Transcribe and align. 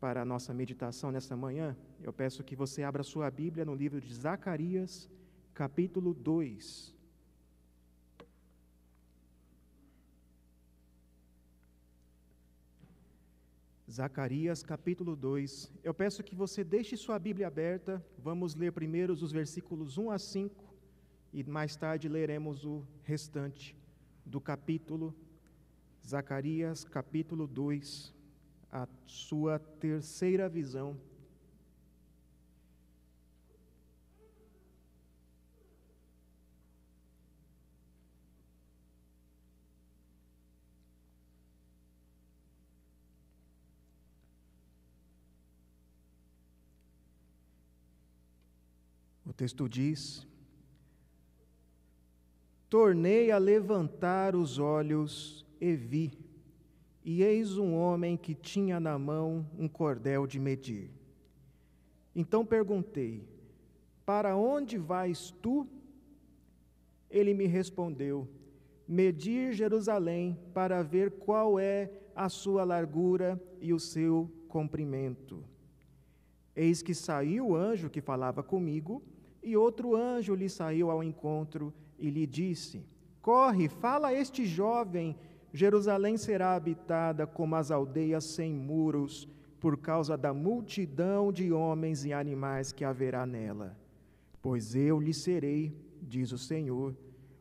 para 0.00 0.22
a 0.22 0.24
nossa 0.24 0.54
meditação 0.54 1.12
nessa 1.12 1.36
manhã, 1.36 1.76
eu 2.02 2.12
peço 2.12 2.42
que 2.42 2.56
você 2.56 2.82
abra 2.82 3.02
sua 3.02 3.30
Bíblia 3.30 3.66
no 3.66 3.74
livro 3.74 4.00
de 4.00 4.12
Zacarias, 4.14 5.10
capítulo 5.52 6.14
2. 6.14 6.96
Zacarias 13.90 14.62
capítulo 14.62 15.14
2. 15.14 15.70
Eu 15.84 15.92
peço 15.92 16.22
que 16.22 16.34
você 16.34 16.64
deixe 16.64 16.96
sua 16.96 17.18
Bíblia 17.18 17.48
aberta. 17.48 18.02
Vamos 18.16 18.54
ler 18.54 18.72
primeiro 18.72 19.12
os 19.12 19.32
versículos 19.32 19.98
1 19.98 20.10
a 20.12 20.18
5 20.18 20.74
e 21.32 21.44
mais 21.44 21.76
tarde 21.76 22.08
leremos 22.08 22.64
o 22.64 22.86
restante 23.02 23.76
do 24.24 24.40
capítulo. 24.40 25.14
Zacarias 26.06 26.84
capítulo 26.84 27.46
2, 27.46 28.14
a 28.72 28.86
sua 29.04 29.58
terceira 29.58 30.48
visão. 30.48 30.96
O 49.26 49.32
texto 49.32 49.68
diz: 49.68 50.26
Tornei 52.68 53.30
a 53.30 53.38
levantar 53.38 54.36
os 54.36 54.58
olhos 54.58 55.44
e 55.60 55.74
vi, 55.74 56.12
e 57.04 57.22
eis 57.22 57.56
um 57.56 57.74
homem 57.74 58.16
que 58.16 58.34
tinha 58.34 58.78
na 58.78 58.98
mão 58.98 59.46
um 59.58 59.66
cordel 59.68 60.26
de 60.26 60.38
medir. 60.38 60.90
Então 62.14 62.44
perguntei: 62.44 63.26
Para 64.04 64.36
onde 64.36 64.76
vais 64.76 65.30
tu? 65.42 65.66
Ele 67.10 67.32
me 67.32 67.46
respondeu: 67.46 68.28
Medir 68.86 69.52
Jerusalém 69.52 70.38
para 70.52 70.82
ver 70.82 71.12
qual 71.12 71.58
é 71.58 71.90
a 72.14 72.28
sua 72.28 72.64
largura 72.64 73.40
e 73.60 73.72
o 73.72 73.80
seu 73.80 74.30
comprimento. 74.48 75.42
Eis 76.54 76.82
que 76.82 76.94
saiu 76.94 77.48
o 77.48 77.56
anjo 77.56 77.88
que 77.88 78.00
falava 78.00 78.42
comigo 78.42 79.02
e 79.42 79.56
outro 79.56 79.96
anjo 79.96 80.34
lhe 80.34 80.48
saiu 80.48 80.90
ao 80.90 81.02
encontro 81.02 81.72
e 81.98 82.10
lhe 82.10 82.26
disse: 82.26 82.84
Corre, 83.22 83.68
fala 83.68 84.08
a 84.08 84.14
este 84.14 84.44
jovem: 84.44 85.16
Jerusalém 85.52 86.16
será 86.16 86.54
habitada 86.54 87.26
como 87.26 87.56
as 87.56 87.70
aldeias 87.70 88.24
sem 88.24 88.54
muros, 88.54 89.28
por 89.58 89.76
causa 89.76 90.16
da 90.16 90.32
multidão 90.32 91.30
de 91.32 91.52
homens 91.52 92.04
e 92.04 92.12
animais 92.12 92.72
que 92.72 92.84
haverá 92.84 93.26
nela. 93.26 93.76
Pois 94.40 94.74
eu 94.74 94.98
lhe 94.98 95.12
serei, 95.12 95.76
diz 96.00 96.32
o 96.32 96.38
Senhor, 96.38 96.96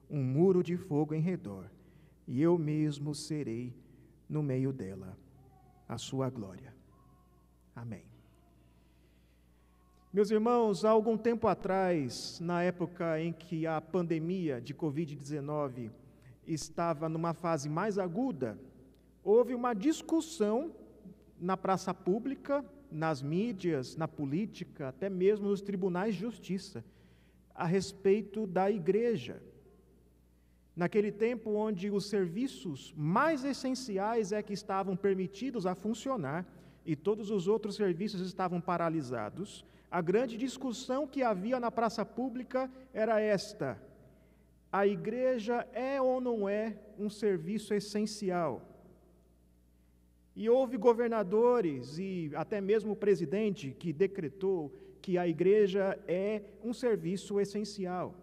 um 0.10 0.22
muro 0.22 0.62
de 0.62 0.76
fogo 0.76 1.14
em 1.14 1.22
redor, 1.22 1.70
e 2.28 2.42
eu 2.42 2.58
mesmo 2.58 3.16
serei 3.16 3.74
no 4.28 4.44
meio 4.44 4.74
dela, 4.74 5.18
a 5.88 5.98
sua 5.98 6.30
glória. 6.30 6.74
Amém. 7.76 8.04
Meus 10.12 10.32
irmãos, 10.32 10.84
há 10.84 10.90
algum 10.90 11.16
tempo 11.16 11.48
atrás, 11.48 12.40
na 12.42 12.64
época 12.64 13.22
em 13.22 13.32
que 13.32 13.68
a 13.68 13.80
pandemia 13.80 14.60
de 14.60 14.74
Covid-19 14.74 15.92
estava 16.46 17.08
numa 17.08 17.34
fase 17.34 17.70
mais 17.70 17.98
aguda, 17.98 18.60
houve 19.24 19.54
uma 19.54 19.74
discussão 19.74 20.72
na 21.40 21.56
praça 21.56 21.94
pública, 21.94 22.66
nas 22.92 23.22
mídias, 23.22 23.96
na 23.96 24.08
política, 24.08 24.90
até 24.90 25.10
mesmo 25.10 25.48
nos 25.48 25.62
tribunais 25.62 26.16
de 26.16 26.22
justiça, 26.22 26.84
a 27.54 27.66
respeito 27.66 28.48
da 28.48 28.70
igreja. 28.72 29.42
Naquele 30.76 31.12
tempo 31.12 31.52
onde 31.52 31.92
os 31.92 32.06
serviços 32.06 32.94
mais 32.96 33.44
essenciais 33.44 34.32
é 34.32 34.42
que 34.42 34.54
estavam 34.54 34.96
permitidos 34.96 35.66
a 35.66 35.76
funcionar 35.76 36.46
e 36.86 36.96
todos 36.96 37.30
os 37.30 37.48
outros 37.48 37.76
serviços 37.76 38.22
estavam 38.22 38.62
paralisados, 38.62 39.66
a 39.92 40.02
grande 40.02 40.38
discussão 40.38 41.08
que 41.08 41.22
havia 41.22 41.60
na 41.60 41.70
praça 41.70 42.06
pública 42.06 42.72
era 42.94 43.20
esta: 43.20 43.82
a 44.72 44.86
igreja 44.86 45.68
é 45.74 46.02
ou 46.02 46.22
não 46.22 46.48
é 46.48 46.78
um 46.98 47.10
serviço 47.10 47.74
essencial? 47.74 48.62
E 50.36 50.50
houve 50.50 50.78
governadores 50.78 51.98
e 51.98 52.32
até 52.36 52.62
mesmo 52.62 52.94
o 52.94 52.96
presidente 52.96 53.76
que 53.78 53.92
decretou 53.92 54.74
que 55.02 55.18
a 55.18 55.28
igreja 55.28 56.00
é 56.08 56.42
um 56.64 56.74
serviço 56.74 57.40
essencial. 57.40 58.16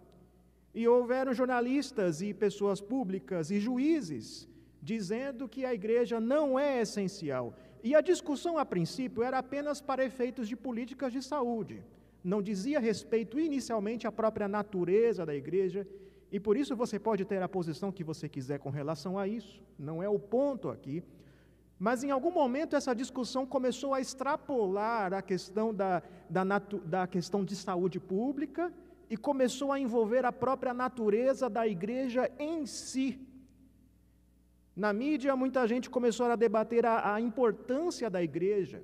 E 0.75 0.87
houveram 0.87 1.35
jornalistas 1.35 2.23
e 2.23 2.33
pessoas 2.33 2.81
públicas 2.81 3.51
e 3.51 3.59
juízes 3.59 4.49
dizendo 4.81 5.49
que 5.49 5.65
a 5.65 5.75
igreja 5.75 6.21
não 6.21 6.57
é 6.57 6.81
essencial. 6.81 7.55
E 7.83 7.93
a 7.95 8.01
discussão, 8.01 8.57
a 8.57 8.65
princípio, 8.65 9.23
era 9.23 9.39
apenas 9.39 9.81
para 9.81 10.05
efeitos 10.05 10.49
de 10.49 10.57
políticas 10.57 11.13
de 11.13 11.23
saúde. 11.23 11.83
Não 12.23 12.41
dizia 12.41 12.79
respeito 12.79 13.39
inicialmente 13.39 14.07
à 14.07 14.13
própria 14.13 14.47
natureza 14.47 15.27
da 15.27 15.35
igreja, 15.35 15.87
e 16.31 16.41
por 16.41 16.57
isso 16.57 16.75
você 16.75 16.99
pode 16.99 17.25
ter 17.25 17.41
a 17.43 17.49
posição 17.49 17.93
que 17.93 18.03
você 18.03 18.29
quiser 18.29 18.59
com 18.59 18.71
relação 18.71 19.19
a 19.19 19.27
isso, 19.29 19.63
não 19.79 20.03
é 20.03 20.09
o 20.09 20.19
ponto 20.19 20.69
aqui. 20.69 21.03
Mas 21.79 22.03
em 22.03 22.11
algum 22.11 22.31
momento 22.31 22.75
essa 22.75 22.95
discussão 22.95 23.45
começou 23.47 23.93
a 23.93 24.01
extrapolar 24.01 25.13
a 25.13 25.21
questão 25.21 25.75
da, 25.75 26.03
da, 26.29 26.43
da 26.85 27.07
questão 27.07 27.45
de 27.45 27.55
saúde 27.55 28.01
pública 28.01 28.73
e 29.11 29.17
começou 29.17 29.71
a 29.73 29.79
envolver 29.79 30.25
a 30.25 30.33
própria 30.33 30.75
natureza 30.75 31.49
da 31.49 31.67
igreja 31.67 32.31
em 32.39 32.67
si. 32.67 33.21
Na 34.75 34.93
mídia, 34.93 35.35
muita 35.37 35.67
gente 35.67 35.89
começou 35.89 36.27
a 36.27 36.37
debater 36.37 36.85
a, 36.85 37.15
a, 37.15 37.21
importância 37.21 38.11
da 38.11 38.23
igreja. 38.23 38.83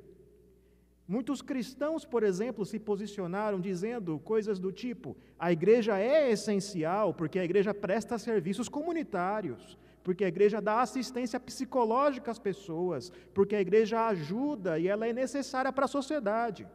Muitos 1.06 1.42
cristãos, 1.42 2.04
por 2.04 2.22
exemplo, 2.22 2.64
se 2.64 2.78
posicionaram 2.78 3.60
dizendo 3.60 4.18
coisas 4.20 4.58
do 4.58 4.70
tipo: 4.70 5.16
a 5.38 5.50
igreja 5.50 5.98
é 5.98 6.30
essencial 6.30 7.12
porque 7.12 7.38
a 7.38 7.44
igreja 7.44 7.74
presta 7.74 8.18
serviços 8.18 8.68
comunitários, 8.68 9.76
porque 10.04 10.24
a 10.24 10.28
igreja 10.28 10.60
dá 10.60 10.80
assistência 10.80 11.40
psicológica 11.40 12.30
às 12.30 12.38
pessoas, 12.38 13.12
porque 13.34 13.56
a 13.56 13.60
igreja 13.60 14.06
ajuda 14.06 14.78
e 14.78 14.86
ela 14.86 15.06
é 15.06 15.12
necessária 15.12 15.72
para 15.72 15.86
a 15.86 15.88
sociedade. 15.88 16.66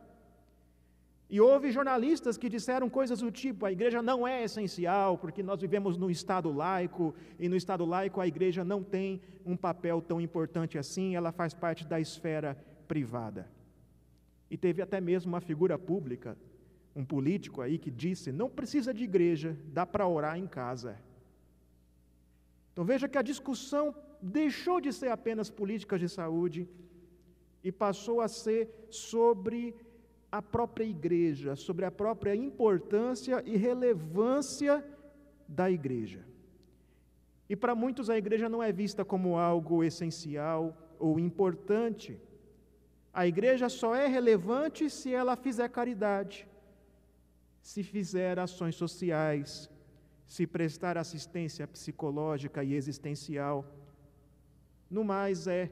E 1.29 1.41
houve 1.41 1.71
jornalistas 1.71 2.37
que 2.37 2.49
disseram 2.49 2.89
coisas 2.89 3.19
do 3.19 3.31
tipo: 3.31 3.65
a 3.65 3.71
igreja 3.71 4.01
não 4.01 4.27
é 4.27 4.43
essencial, 4.43 5.17
porque 5.17 5.41
nós 5.41 5.61
vivemos 5.61 5.97
num 5.97 6.09
Estado 6.09 6.51
laico, 6.51 7.13
e 7.39 7.49
no 7.49 7.55
Estado 7.55 7.85
laico 7.85 8.21
a 8.21 8.27
igreja 8.27 8.63
não 8.63 8.83
tem 8.83 9.21
um 9.45 9.55
papel 9.55 10.01
tão 10.01 10.21
importante 10.21 10.77
assim, 10.77 11.15
ela 11.15 11.31
faz 11.31 11.53
parte 11.53 11.85
da 11.85 11.99
esfera 11.99 12.57
privada. 12.87 13.56
E 14.49 14.57
teve 14.57 14.81
até 14.81 14.99
mesmo 15.01 15.31
uma 15.33 15.41
figura 15.41 15.77
pública, 15.77 16.37
um 16.95 17.03
político 17.03 17.61
aí, 17.61 17.77
que 17.77 17.91
disse: 17.91 18.31
não 18.31 18.49
precisa 18.49 18.93
de 18.93 19.03
igreja, 19.03 19.57
dá 19.65 19.85
para 19.85 20.07
orar 20.07 20.37
em 20.37 20.47
casa. 20.47 20.97
Então 22.71 22.85
veja 22.85 23.07
que 23.07 23.17
a 23.17 23.21
discussão 23.21 23.93
deixou 24.21 24.79
de 24.79 24.93
ser 24.93 25.09
apenas 25.09 25.49
políticas 25.49 25.99
de 25.99 26.09
saúde 26.09 26.67
e 27.63 27.71
passou 27.71 28.21
a 28.21 28.27
ser 28.27 28.87
sobre 28.89 29.75
a 30.31 30.41
própria 30.41 30.85
igreja, 30.85 31.55
sobre 31.55 31.85
a 31.85 31.91
própria 31.91 32.35
importância 32.35 33.41
e 33.45 33.57
relevância 33.57 34.83
da 35.47 35.69
igreja. 35.71 36.25
E 37.49 37.55
para 37.55 37.73
muitos 37.73 38.09
a 38.09 38.17
igreja 38.17 38.49
não 38.49 38.61
é 38.61 38.71
vista 38.71 39.05
como 39.05 39.37
algo 39.37 39.83
essencial 39.83 40.75
ou 40.99 41.19
importante. 41.19 42.19
A 43.17 43.25
igreja 43.25 43.67
só 43.67 43.95
é 43.95 44.05
relevante 44.05 44.91
se 44.91 45.11
ela 45.11 45.35
fizer 45.35 45.67
caridade, 45.69 46.47
se 47.63 47.81
fizer 47.81 48.37
ações 48.37 48.75
sociais, 48.75 49.67
se 50.27 50.45
prestar 50.45 50.99
assistência 50.99 51.65
psicológica 51.67 52.63
e 52.63 52.75
existencial. 52.75 53.65
No 54.87 55.03
mais 55.03 55.47
é 55.47 55.71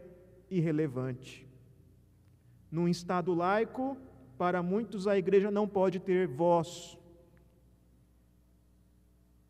irrelevante. 0.49 1.47
Num 2.71 2.87
Estado 2.87 3.31
laico, 3.35 3.95
para 4.39 4.63
muitos, 4.63 5.07
a 5.07 5.15
igreja 5.15 5.51
não 5.51 5.67
pode 5.67 5.99
ter 5.99 6.27
voz. 6.27 6.97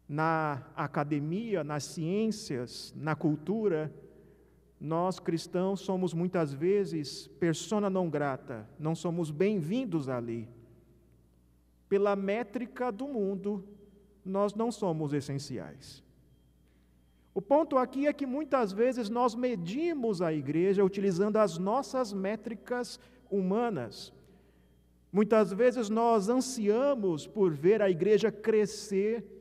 Na 0.05 0.67
academia, 0.75 1.63
nas 1.63 1.85
ciências, 1.85 2.93
na 2.93 3.15
cultura, 3.15 3.89
nós 4.79 5.19
cristãos 5.19 5.79
somos 5.79 6.13
muitas 6.13 6.53
vezes 6.53 7.27
persona 7.39 7.89
não 7.89 8.09
grata, 8.09 8.67
não 8.77 8.93
somos 8.93 9.31
bem-vindos 9.31 10.09
ali. 10.09 10.47
Pela 11.87 12.15
métrica 12.15 12.91
do 12.91 13.07
mundo, 13.07 13.63
nós 14.23 14.53
não 14.53 14.71
somos 14.71 15.13
essenciais. 15.13 16.03
O 17.33 17.41
ponto 17.41 17.77
aqui 17.77 18.07
é 18.07 18.13
que 18.13 18.25
muitas 18.25 18.71
vezes 18.71 19.09
nós 19.09 19.35
medimos 19.35 20.21
a 20.21 20.33
igreja 20.33 20.83
utilizando 20.83 21.37
as 21.37 21.57
nossas 21.57 22.13
métricas 22.13 22.99
humanas. 23.29 24.13
Muitas 25.11 25.51
vezes 25.51 25.89
nós 25.89 26.29
ansiamos 26.29 27.27
por 27.27 27.51
ver 27.53 27.81
a 27.81 27.89
igreja 27.89 28.31
crescer 28.31 29.34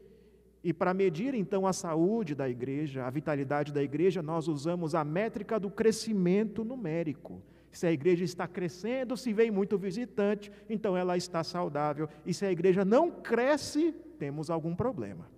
e 0.64 0.72
para 0.72 0.94
medir 0.94 1.34
então 1.34 1.66
a 1.66 1.74
saúde 1.74 2.34
da 2.34 2.48
igreja, 2.48 3.04
a 3.04 3.10
vitalidade 3.10 3.70
da 3.70 3.82
igreja, 3.82 4.22
nós 4.22 4.48
usamos 4.48 4.94
a 4.94 5.04
métrica 5.04 5.60
do 5.60 5.70
crescimento 5.70 6.64
numérico. 6.64 7.42
Se 7.70 7.86
a 7.86 7.92
igreja 7.92 8.24
está 8.24 8.48
crescendo, 8.48 9.14
se 9.14 9.30
vem 9.34 9.50
muito 9.50 9.76
visitante, 9.76 10.50
então 10.70 10.96
ela 10.96 11.18
está 11.18 11.44
saudável. 11.44 12.08
E 12.24 12.32
se 12.32 12.46
a 12.46 12.50
igreja 12.50 12.82
não 12.82 13.10
cresce, 13.10 13.92
temos 14.18 14.48
algum 14.48 14.74
problema. 14.74 15.28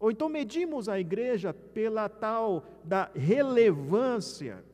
Ou 0.00 0.10
então 0.10 0.28
medimos 0.28 0.88
a 0.88 0.98
igreja 0.98 1.54
pela 1.54 2.08
tal 2.08 2.64
da 2.82 3.12
relevância. 3.14 4.64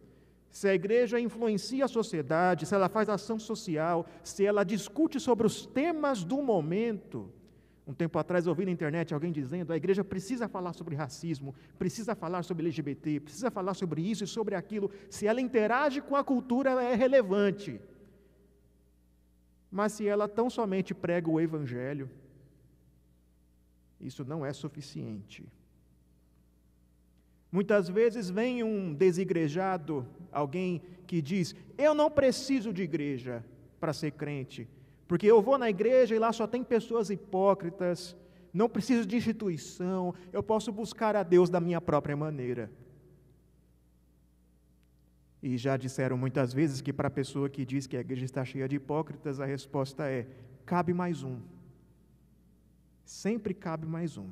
Se 0.50 0.66
a 0.66 0.74
igreja 0.74 1.20
influencia 1.20 1.84
a 1.84 1.88
sociedade, 1.88 2.64
se 2.64 2.74
ela 2.74 2.88
faz 2.88 3.10
ação 3.10 3.38
social, 3.38 4.06
se 4.22 4.46
ela 4.46 4.64
discute 4.64 5.20
sobre 5.20 5.46
os 5.46 5.66
temas 5.66 6.24
do 6.24 6.40
momento. 6.40 7.30
Um 7.86 7.94
tempo 7.94 8.18
atrás 8.18 8.48
ouvi 8.48 8.64
na 8.64 8.72
internet 8.72 9.14
alguém 9.14 9.30
dizendo: 9.30 9.72
a 9.72 9.76
igreja 9.76 10.02
precisa 10.02 10.48
falar 10.48 10.72
sobre 10.72 10.96
racismo, 10.96 11.54
precisa 11.78 12.16
falar 12.16 12.42
sobre 12.42 12.64
LGBT, 12.66 13.20
precisa 13.20 13.50
falar 13.50 13.74
sobre 13.74 14.02
isso 14.02 14.24
e 14.24 14.26
sobre 14.26 14.56
aquilo. 14.56 14.90
Se 15.08 15.26
ela 15.26 15.40
interage 15.40 16.00
com 16.00 16.16
a 16.16 16.24
cultura, 16.24 16.70
ela 16.70 16.82
é 16.82 16.94
relevante. 16.94 17.80
Mas 19.70 19.92
se 19.92 20.06
ela 20.06 20.26
tão 20.26 20.50
somente 20.50 20.92
prega 20.92 21.30
o 21.30 21.40
evangelho, 21.40 22.10
isso 24.00 24.24
não 24.24 24.44
é 24.44 24.52
suficiente. 24.52 25.46
Muitas 27.52 27.88
vezes 27.88 28.28
vem 28.28 28.64
um 28.64 28.92
desigrejado, 28.92 30.04
alguém 30.32 30.82
que 31.06 31.22
diz: 31.22 31.54
Eu 31.78 31.94
não 31.94 32.10
preciso 32.10 32.72
de 32.72 32.82
igreja 32.82 33.44
para 33.78 33.92
ser 33.92 34.10
crente, 34.10 34.68
porque 35.06 35.26
eu 35.26 35.40
vou 35.40 35.56
na 35.56 35.70
igreja 35.70 36.14
e 36.14 36.18
lá 36.18 36.32
só 36.32 36.46
tem 36.46 36.64
pessoas 36.64 37.10
hipócritas, 37.10 38.16
não 38.52 38.68
preciso 38.68 39.06
de 39.06 39.16
instituição, 39.16 40.14
eu 40.32 40.42
posso 40.42 40.72
buscar 40.72 41.14
a 41.14 41.22
Deus 41.22 41.50
da 41.50 41.60
minha 41.60 41.80
própria 41.80 42.16
maneira. 42.16 42.70
E 45.42 45.56
já 45.56 45.76
disseram 45.76 46.16
muitas 46.16 46.52
vezes 46.52 46.80
que 46.80 46.92
para 46.92 47.08
a 47.08 47.10
pessoa 47.10 47.48
que 47.48 47.64
diz 47.64 47.86
que 47.86 47.96
a 47.96 48.00
igreja 48.00 48.24
está 48.24 48.44
cheia 48.44 48.68
de 48.68 48.76
hipócritas, 48.76 49.38
a 49.38 49.44
resposta 49.44 50.08
é: 50.08 50.26
cabe 50.64 50.92
mais 50.92 51.22
um. 51.22 51.40
Sempre 53.04 53.54
cabe 53.54 53.86
mais 53.86 54.16
um. 54.16 54.30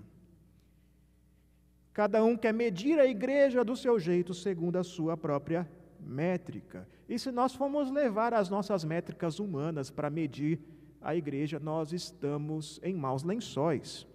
Cada 1.92 2.24
um 2.24 2.36
quer 2.36 2.52
medir 2.52 2.98
a 2.98 3.06
igreja 3.06 3.62
do 3.62 3.76
seu 3.76 4.00
jeito, 4.00 4.34
segundo 4.34 4.76
a 4.76 4.82
sua 4.82 5.16
própria 5.16 5.68
métrica. 6.00 6.88
E 7.08 7.18
se 7.18 7.30
nós 7.30 7.54
formos 7.54 7.90
levar 7.90 8.32
as 8.32 8.48
nossas 8.48 8.84
métricas 8.84 9.38
humanas 9.38 9.90
para 9.90 10.10
medir 10.10 10.58
a 11.00 11.14
igreja, 11.14 11.60
nós 11.60 11.92
estamos 11.92 12.80
em 12.82 12.94
maus 12.94 13.22
lençóis. 13.22 14.06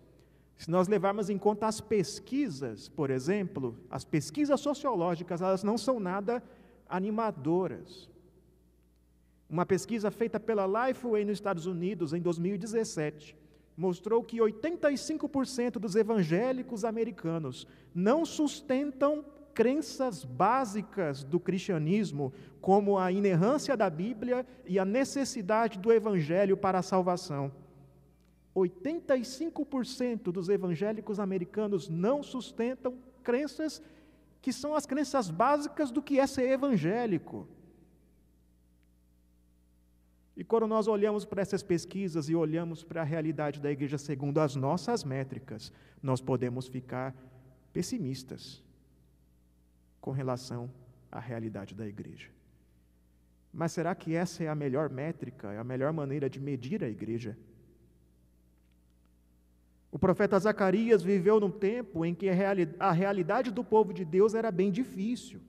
Se 0.57 0.69
nós 0.69 0.88
levarmos 0.88 1.30
em 1.30 1.38
conta 1.38 1.68
as 1.68 1.80
pesquisas, 1.80 2.89
por 2.89 3.09
exemplo, 3.09 3.77
as 3.89 4.03
pesquisas 4.03 4.59
sociológicas, 4.59 5.41
elas 5.41 5.63
não 5.63 5.77
são 5.77 6.00
nada 6.00 6.44
animadoras. 6.88 8.09
Uma 9.50 9.65
pesquisa 9.65 10.12
feita 10.12 10.39
pela 10.39 10.88
Lifeway 10.88 11.24
nos 11.24 11.38
Estados 11.38 11.65
Unidos 11.65 12.13
em 12.13 12.21
2017 12.21 13.38
mostrou 13.77 14.21
que 14.21 14.39
85% 14.39 15.80
dos 15.80 15.95
evangélicos 15.95 16.83
americanos 16.83 17.65
não 17.95 18.25
sustentam 18.25 19.24
crenças 19.59 20.23
básicas 20.23 21.21
do 21.21 21.38
cristianismo, 21.38 22.31
como 22.61 22.97
a 22.97 23.11
inerrância 23.11 23.75
da 23.75 23.89
Bíblia 23.89 24.47
e 24.65 24.79
a 24.79 24.85
necessidade 24.85 25.77
do 25.77 25.91
evangelho 25.91 26.56
para 26.56 26.79
a 26.79 26.81
salvação. 26.81 27.51
85% 28.56 30.31
dos 30.31 30.47
evangélicos 30.47 31.19
americanos 31.19 31.89
não 31.89 32.23
sustentam 32.23 33.00
crenças 33.21 33.81
que 34.41 34.53
são 34.53 34.73
as 34.73 34.85
crenças 34.85 35.29
básicas 35.29 35.91
do 35.91 36.01
que 36.01 36.21
é 36.21 36.25
ser 36.25 36.50
evangélico. 36.51 37.45
E 40.38 40.44
quando 40.45 40.67
nós 40.67 40.88
olhamos 40.88 41.25
para 41.25 41.41
essas 41.41 41.61
pesquisas 41.61 42.29
e 42.29 42.33
olhamos 42.33 42.81
para 42.81 43.01
a 43.01 43.03
realidade 43.03 43.59
da 43.59 43.69
igreja 43.69 43.97
segundo 43.97 44.39
as 44.39 44.56
nossas 44.56 45.03
métricas, 45.03 45.69
nós 46.01 46.21
podemos 46.21 46.65
ficar 46.65 47.13
pessimistas 47.73 48.63
com 50.00 50.12
relação 50.12 50.69
à 51.12 51.19
realidade 51.19 51.75
da 51.75 51.88
igreja. 51.88 52.30
Mas 53.51 53.72
será 53.72 53.96
que 53.96 54.16
essa 54.16 54.44
é 54.44 54.48
a 54.48 54.56
melhor 54.56 54.90
métrica, 54.90 55.51
é 55.51 55.57
a 55.57 55.63
melhor 55.63 55.92
maneira 55.92 56.30
de 56.30 56.40
medir 56.40 56.84
a 56.84 56.90
igreja? 56.90 57.38
O 59.92 59.98
profeta 59.98 60.38
Zacarias 60.38 61.01
viveu 61.01 61.40
num 61.40 61.50
tempo 61.50 62.06
em 62.06 62.13
que 62.13 62.30
a 62.80 62.92
realidade 62.92 63.50
do 63.50 63.63
povo 63.63 63.92
de 63.92 64.06
Deus 64.06 64.36
era 64.36 64.51
bem 64.51 64.72
difícil. 64.72 65.42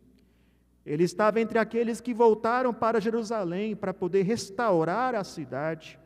Ele 0.85 1.05
estava 1.05 1.41
entre 1.41 1.59
aqueles 1.59 2.01
que 2.01 2.15
voltaram 2.15 2.73
para 2.73 3.01
Jerusalém 3.01 3.77
para 3.77 3.93
poder 3.93 4.23
restaurar 4.23 5.15
a 5.15 5.23
cidade. 5.23 5.99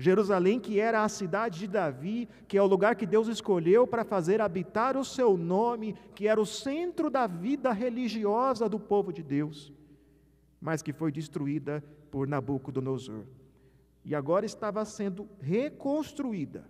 Jerusalém, 0.00 0.58
que 0.58 0.80
era 0.80 1.04
a 1.04 1.08
cidade 1.10 1.58
de 1.58 1.66
Davi, 1.66 2.26
que 2.48 2.56
é 2.56 2.62
o 2.62 2.66
lugar 2.66 2.96
que 2.96 3.04
Deus 3.04 3.28
escolheu 3.28 3.86
para 3.86 4.02
fazer 4.02 4.40
habitar 4.40 4.96
o 4.96 5.04
seu 5.04 5.36
nome, 5.36 5.94
que 6.14 6.26
era 6.26 6.40
o 6.40 6.46
centro 6.46 7.10
da 7.10 7.26
vida 7.26 7.70
religiosa 7.70 8.66
do 8.66 8.80
povo 8.80 9.12
de 9.12 9.22
Deus, 9.22 9.70
mas 10.58 10.80
que 10.80 10.90
foi 10.90 11.12
destruída 11.12 11.84
por 12.10 12.26
Nabucodonosor. 12.26 13.24
E 14.02 14.14
agora 14.14 14.46
estava 14.46 14.82
sendo 14.86 15.28
reconstruída. 15.38 16.64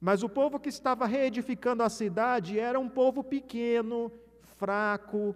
Mas 0.00 0.24
o 0.24 0.28
povo 0.28 0.58
que 0.58 0.70
estava 0.70 1.06
reedificando 1.06 1.84
a 1.84 1.88
cidade 1.88 2.58
era 2.58 2.80
um 2.80 2.88
povo 2.88 3.22
pequeno, 3.22 4.10
fraco, 4.56 5.32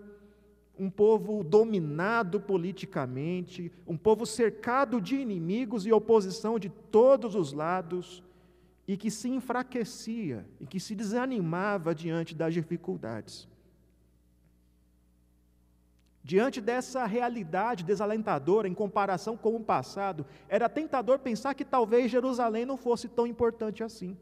um 0.78 0.88
povo 0.88 1.42
dominado 1.42 2.40
politicamente, 2.40 3.72
um 3.86 3.96
povo 3.96 4.24
cercado 4.24 5.00
de 5.00 5.16
inimigos 5.16 5.84
e 5.84 5.92
oposição 5.92 6.58
de 6.58 6.68
todos 6.68 7.34
os 7.34 7.52
lados, 7.52 8.22
e 8.86 8.96
que 8.96 9.10
se 9.10 9.28
enfraquecia 9.28 10.46
e 10.58 10.66
que 10.66 10.80
se 10.80 10.94
desanimava 10.94 11.94
diante 11.94 12.34
das 12.34 12.54
dificuldades. 12.54 13.46
Diante 16.22 16.60
dessa 16.60 17.04
realidade 17.04 17.84
desalentadora 17.84 18.66
em 18.66 18.74
comparação 18.74 19.36
com 19.36 19.56
o 19.56 19.64
passado, 19.64 20.24
era 20.48 20.68
tentador 20.68 21.18
pensar 21.18 21.54
que 21.54 21.64
talvez 21.64 22.10
Jerusalém 22.10 22.64
não 22.64 22.78
fosse 22.78 23.08
tão 23.08 23.26
importante 23.26 23.84
assim. 23.84 24.16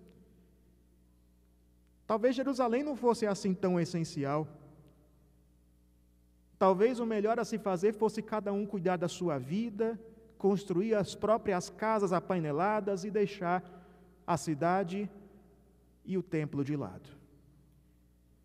Talvez 2.07 2.35
Jerusalém 2.35 2.83
não 2.83 2.97
fosse 2.97 3.27
assim 3.27 3.55
tão 3.55 3.79
essencial. 3.79 4.47
Talvez 6.59 6.99
o 7.01 7.07
melhor 7.07 7.39
a 7.39 7.45
se 7.45 7.59
fazer 7.59 7.93
fosse 7.93 8.23
cada 8.23 8.53
um 8.53 8.65
cuidar 8.65 8.97
da 8.97 9.09
sua 9.09 9.39
vida, 9.39 9.99
construir 10.39 10.95
as 10.95 11.15
próprias 11.15 11.69
casas 11.69 12.13
apaineladas 12.13 13.05
e 13.05 13.11
deixar 13.11 13.63
a 14.27 14.37
cidade 14.37 15.11
e 16.05 16.17
o 16.17 16.23
templo 16.23 16.65
de 16.65 16.77
lado. 16.77 17.11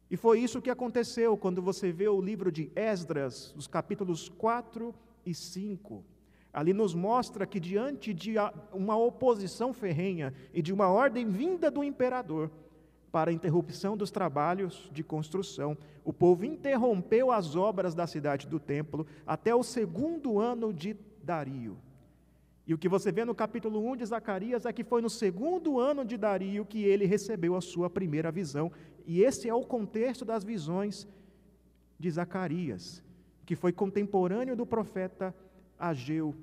E 0.10 0.18
foi 0.18 0.41
isso 0.41 0.62
que 0.62 0.70
aconteceu 0.70 1.38
quando 1.38 1.62
você 1.62 1.89
vê 1.89 2.08
o 2.10 2.20
livro 2.20 2.51
de 2.51 2.70
Esdras, 2.75 3.56
os 3.56 3.65
capítulos 3.65 4.27
4 4.27 4.94
e 5.25 5.34
5. 5.34 6.03
Ali 6.51 6.74
nos 6.74 6.94
mostra 6.94 7.46
que, 7.46 7.62
diante 7.62 8.13
de 8.13 8.36
uma 8.74 8.98
oposição 8.98 9.74
ferrenha 9.74 10.34
e 10.53 10.62
de 10.62 10.74
uma 10.74 10.89
ordem 10.89 11.30
vinda 11.30 11.72
do 11.72 11.82
imperador, 11.82 12.51
para 13.12 13.30
a 13.30 13.34
interrupção 13.34 13.98
dos 13.98 14.10
trabalhos 14.10 14.89
de 14.94 15.03
construção. 15.03 15.77
O 16.03 16.13
povo 16.13 16.46
interrompeu 16.46 17.32
as 17.32 17.56
obras 17.56 17.94
da 17.94 18.08
cidade 18.08 18.48
do 18.48 18.60
templo 18.60 19.06
até 19.25 19.53
o 19.53 19.63
segundo 19.63 20.39
ano 20.39 20.74
de 20.74 20.96
Dario. 21.22 21.77
E 22.65 22.74
o 22.74 22.77
que 22.77 22.88
você 22.88 23.12
vê 23.12 23.25
no 23.25 23.36
capítulo 23.36 23.86
1 23.91 23.98
de 23.98 24.06
Zacarias 24.06 24.65
é 24.65 24.72
que 24.72 24.84
foi 24.84 25.01
no 25.01 25.10
segundo 25.10 25.80
ano 25.80 26.06
de 26.06 26.15
Dario 26.15 26.65
que 26.65 26.84
ele 26.84 27.06
recebeu 27.06 27.56
a 27.56 27.62
sua 27.62 27.89
primeira 27.89 28.32
visão. 28.32 28.72
E 29.06 29.22
esse 29.22 29.50
é 29.50 29.53
o 29.53 29.65
contexto 29.65 30.24
das 30.24 30.44
visões 30.44 31.08
de 32.00 32.10
Zacarias, 32.10 33.03
que 33.46 33.56
foi 33.56 33.74
contemporâneo 33.74 34.56
do 34.56 34.65
profeta 34.65 35.36
Ageu 35.77 36.34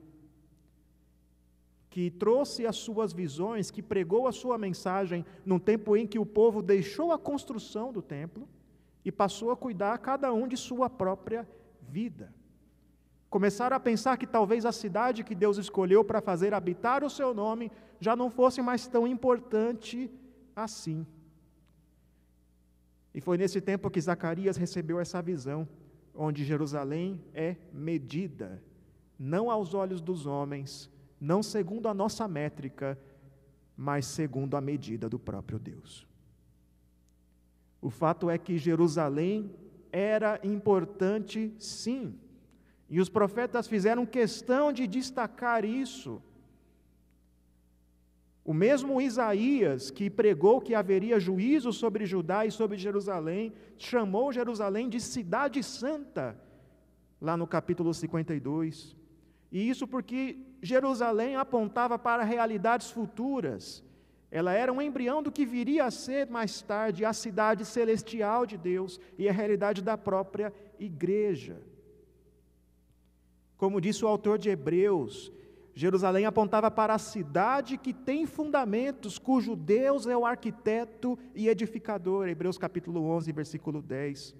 que 1.98 2.12
trouxe 2.12 2.64
as 2.64 2.76
suas 2.76 3.12
visões, 3.12 3.72
que 3.72 3.82
pregou 3.82 4.28
a 4.28 4.32
sua 4.32 4.56
mensagem 4.56 5.26
num 5.44 5.58
tempo 5.58 5.96
em 5.96 6.06
que 6.06 6.16
o 6.16 6.24
povo 6.24 6.62
deixou 6.62 7.10
a 7.10 7.18
construção 7.18 7.92
do 7.92 8.00
templo 8.00 8.48
e 9.04 9.10
passou 9.10 9.50
a 9.50 9.56
cuidar 9.56 9.98
cada 9.98 10.32
um 10.32 10.46
de 10.46 10.56
sua 10.56 10.88
própria 10.88 11.44
vida. 11.82 12.32
Começaram 13.28 13.76
a 13.76 13.80
pensar 13.80 14.16
que 14.16 14.28
talvez 14.28 14.64
a 14.64 14.70
cidade 14.70 15.24
que 15.24 15.34
Deus 15.34 15.58
escolheu 15.58 16.04
para 16.04 16.20
fazer 16.20 16.54
habitar 16.54 17.02
o 17.02 17.10
seu 17.10 17.34
nome 17.34 17.68
já 17.98 18.14
não 18.14 18.30
fosse 18.30 18.62
mais 18.62 18.86
tão 18.86 19.04
importante 19.04 20.08
assim. 20.54 21.04
E 23.12 23.20
foi 23.20 23.36
nesse 23.36 23.60
tempo 23.60 23.90
que 23.90 24.00
Zacarias 24.00 24.56
recebeu 24.56 25.00
essa 25.00 25.20
visão, 25.20 25.68
onde 26.14 26.44
Jerusalém 26.44 27.20
é 27.34 27.56
medida 27.72 28.62
não 29.18 29.50
aos 29.50 29.74
olhos 29.74 30.00
dos 30.00 30.26
homens, 30.26 30.88
não 31.20 31.42
segundo 31.42 31.88
a 31.88 31.94
nossa 31.94 32.26
métrica, 32.28 32.98
mas 33.76 34.06
segundo 34.06 34.56
a 34.56 34.60
medida 34.60 35.08
do 35.08 35.18
próprio 35.18 35.58
Deus. 35.58 36.06
O 37.80 37.90
fato 37.90 38.28
é 38.28 38.36
que 38.36 38.58
Jerusalém 38.58 39.54
era 39.92 40.40
importante, 40.42 41.54
sim, 41.58 42.18
e 42.90 43.00
os 43.00 43.08
profetas 43.08 43.68
fizeram 43.68 44.04
questão 44.06 44.72
de 44.72 44.86
destacar 44.86 45.64
isso. 45.64 46.22
O 48.44 48.54
mesmo 48.54 48.98
Isaías, 48.98 49.90
que 49.90 50.08
pregou 50.08 50.60
que 50.60 50.74
haveria 50.74 51.20
juízo 51.20 51.70
sobre 51.70 52.06
Judá 52.06 52.46
e 52.46 52.50
sobre 52.50 52.78
Jerusalém, 52.78 53.52
chamou 53.76 54.32
Jerusalém 54.32 54.88
de 54.88 55.00
cidade 55.00 55.62
santa, 55.62 56.34
lá 57.20 57.36
no 57.36 57.46
capítulo 57.46 57.92
52. 57.92 58.97
E 59.50 59.68
isso 59.68 59.86
porque 59.86 60.38
Jerusalém 60.62 61.36
apontava 61.36 61.98
para 61.98 62.22
realidades 62.22 62.90
futuras. 62.90 63.82
Ela 64.30 64.52
era 64.52 64.72
um 64.72 64.82
embrião 64.82 65.22
do 65.22 65.32
que 65.32 65.46
viria 65.46 65.84
a 65.84 65.90
ser 65.90 66.28
mais 66.28 66.60
tarde 66.60 67.04
a 67.04 67.12
cidade 67.12 67.64
celestial 67.64 68.44
de 68.44 68.58
Deus 68.58 69.00
e 69.16 69.28
a 69.28 69.32
realidade 69.32 69.82
da 69.82 69.96
própria 69.96 70.52
igreja. 70.78 71.62
Como 73.56 73.80
disse 73.80 74.04
o 74.04 74.08
autor 74.08 74.38
de 74.38 74.50
Hebreus, 74.50 75.32
Jerusalém 75.74 76.26
apontava 76.26 76.70
para 76.70 76.94
a 76.94 76.98
cidade 76.98 77.78
que 77.78 77.94
tem 77.94 78.26
fundamentos, 78.26 79.18
cujo 79.18 79.56
Deus 79.56 80.06
é 80.06 80.16
o 80.16 80.26
arquiteto 80.26 81.18
e 81.34 81.48
edificador. 81.48 82.28
Hebreus 82.28 82.58
capítulo 82.58 83.02
11, 83.04 83.32
versículo 83.32 83.80
10. 83.80 84.34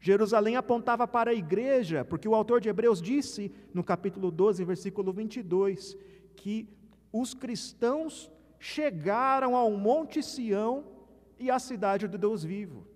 Jerusalém 0.00 0.56
apontava 0.56 1.08
para 1.08 1.30
a 1.30 1.34
igreja, 1.34 2.04
porque 2.04 2.28
o 2.28 2.34
autor 2.34 2.60
de 2.60 2.68
Hebreus 2.68 3.02
disse 3.02 3.52
no 3.74 3.82
capítulo 3.82 4.30
12, 4.30 4.64
versículo 4.64 5.12
22, 5.12 5.96
que 6.36 6.68
os 7.12 7.34
cristãos 7.34 8.30
chegaram 8.58 9.56
ao 9.56 9.70
Monte 9.72 10.22
Sião 10.22 10.84
e 11.38 11.50
à 11.50 11.58
cidade 11.58 12.06
do 12.06 12.16
Deus 12.16 12.44
vivo. 12.44 12.86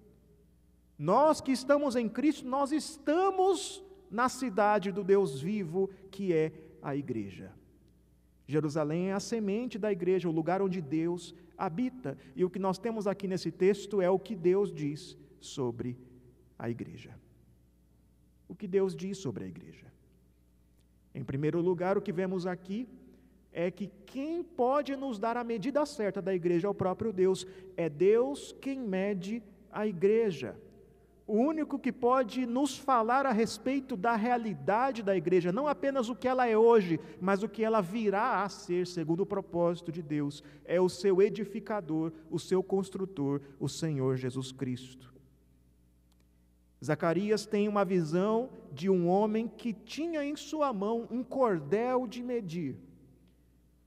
Nós 0.99 1.40
que 1.40 1.50
estamos 1.50 1.97
em 1.97 2.09
Cristo, 2.09 2.47
nós 2.47 2.71
estamos 2.71 3.82
na 4.11 4.28
cidade 4.28 4.92
do 4.92 5.02
Deus 5.02 5.40
vivo, 5.40 5.90
que 6.11 6.32
é 6.32 6.52
a 6.80 6.94
igreja. 6.94 7.52
Jerusalém 8.47 9.11
é 9.11 9.12
a 9.12 9.21
semente 9.21 9.78
da 9.78 9.90
igreja, 9.90 10.28
o 10.28 10.32
lugar 10.32 10.62
onde 10.62 10.80
Deus 10.80 11.35
habita. 11.56 12.16
E 12.37 12.44
o 12.44 12.50
que 12.50 12.59
nós 12.59 12.78
temos 12.78 13.06
aqui 13.06 13.26
nesse 13.26 13.50
texto 13.50 14.00
é 14.00 14.11
o 14.11 14.18
que 14.18 14.37
Deus 14.37 14.73
diz 14.73 15.16
sobre 15.40 15.97
a 16.62 16.71
igreja. 16.71 17.12
O 18.49 18.54
que 18.54 18.69
Deus 18.69 18.95
diz 18.95 19.19
sobre 19.19 19.45
a 19.45 19.47
igreja. 19.49 19.87
Em 21.14 21.25
primeiro 21.25 21.61
lugar, 21.61 21.99
o 21.99 22.02
que 22.02 22.12
vemos 22.12 22.47
aqui 22.47 22.88
é 23.52 23.71
que 23.71 23.88
quem 24.07 24.42
pode 24.45 24.95
nos 24.97 25.19
dar 25.19 25.37
a 25.37 25.45
medida 25.45 25.85
certa 25.85 26.23
da 26.23 26.35
igreja 26.35 26.69
é 26.69 26.71
o 26.71 26.81
próprio 26.83 27.12
Deus. 27.12 27.47
É 27.76 27.88
Deus 27.88 28.54
quem 28.61 28.78
mede 28.78 29.42
a 29.71 29.87
igreja 29.87 30.57
o 31.26 31.37
único 31.37 31.78
que 31.78 31.92
pode 31.92 32.47
nos 32.47 32.76
falar 32.76 33.26
a 33.26 33.33
respeito 33.33 33.97
da 33.97 34.16
realidade 34.16 35.02
da 35.02 35.16
igreja, 35.16 35.52
não 35.52 35.66
apenas 35.66 36.09
o 36.09 36.16
que 36.16 36.26
ela 36.26 36.47
é 36.47 36.57
hoje, 36.57 36.99
mas 37.21 37.42
o 37.42 37.49
que 37.49 37.64
ela 37.64 37.81
virá 37.81 38.42
a 38.42 38.49
ser, 38.49 38.87
segundo 38.87 39.21
o 39.21 39.26
propósito 39.26 39.92
de 39.92 40.02
Deus, 40.02 40.42
é 40.64 40.81
o 40.81 40.88
seu 40.88 41.23
edificador, 41.23 42.12
o 42.31 42.38
seu 42.38 42.62
construtor, 42.62 43.40
o 43.59 43.69
Senhor 43.69 44.16
Jesus 44.16 44.52
Cristo. 44.52 45.12
Zacarias 46.83 47.47
tem 47.47 47.69
uma 47.69 47.85
visão 47.85 48.51
de 48.73 48.91
um 48.91 49.09
homem 49.09 49.47
que 49.47 49.73
tinha 49.73 50.25
em 50.25 50.35
sua 50.35 50.73
mão 50.73 51.07
um 51.11 51.23
cordel 51.23 52.07
de 52.07 52.23
medir. 52.23 52.77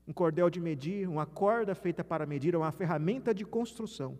Um 0.08 0.12
cordel 0.12 0.48
de 0.48 0.60
medir, 0.60 1.06
uma 1.08 1.26
corda 1.26 1.74
feita 1.74 2.02
para 2.02 2.24
medir, 2.24 2.54
é 2.54 2.58
uma 2.58 2.72
ferramenta 2.72 3.34
de 3.34 3.44
construção. 3.44 4.16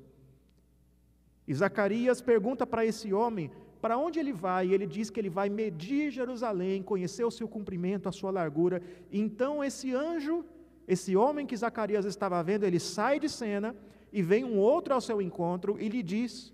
E 1.49 1.54
Zacarias 1.54 2.21
pergunta 2.21 2.66
para 2.66 2.85
esse 2.85 3.14
homem 3.14 3.50
para 3.80 3.97
onde 3.97 4.18
ele 4.18 4.33
vai, 4.33 4.66
e 4.66 4.75
ele 4.75 4.87
diz 4.87 5.11
que 5.11 5.21
ele 5.21 5.30
vai 5.30 5.49
medir 5.49 6.11
Jerusalém, 6.11 6.83
conhecer 6.83 7.25
o 7.25 7.30
seu 7.30 7.47
comprimento, 7.47 8.09
a 8.09 8.12
sua 8.12 8.30
largura. 8.30 8.83
Então 9.12 9.62
esse 9.62 9.95
anjo, 9.95 10.45
esse 10.88 11.16
homem 11.16 11.47
que 11.47 11.56
Zacarias 11.56 12.04
estava 12.04 12.42
vendo, 12.42 12.64
ele 12.64 12.80
sai 12.80 13.21
de 13.21 13.28
cena 13.28 13.76
e 14.12 14.23
vem 14.23 14.45
um 14.45 14.59
outro 14.59 14.92
ao 14.92 15.00
seu 15.00 15.23
encontro 15.23 15.76
e 15.78 15.88
lhe 15.88 16.02
diz 16.02 16.52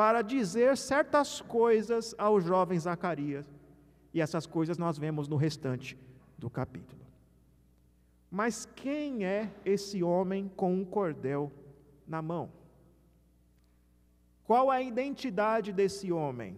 para 0.00 0.22
dizer 0.22 0.78
certas 0.78 1.42
coisas 1.42 2.14
ao 2.16 2.40
jovem 2.40 2.78
Zacarias. 2.78 3.44
E 4.14 4.20
essas 4.22 4.46
coisas 4.46 4.78
nós 4.78 4.96
vemos 4.96 5.28
no 5.28 5.36
restante 5.36 5.94
do 6.38 6.48
capítulo. 6.48 7.02
Mas 8.30 8.64
quem 8.74 9.26
é 9.26 9.52
esse 9.62 10.02
homem 10.02 10.50
com 10.56 10.72
um 10.72 10.86
cordel 10.86 11.52
na 12.08 12.22
mão? 12.22 12.50
Qual 14.42 14.70
a 14.70 14.80
identidade 14.80 15.70
desse 15.70 16.10
homem? 16.10 16.56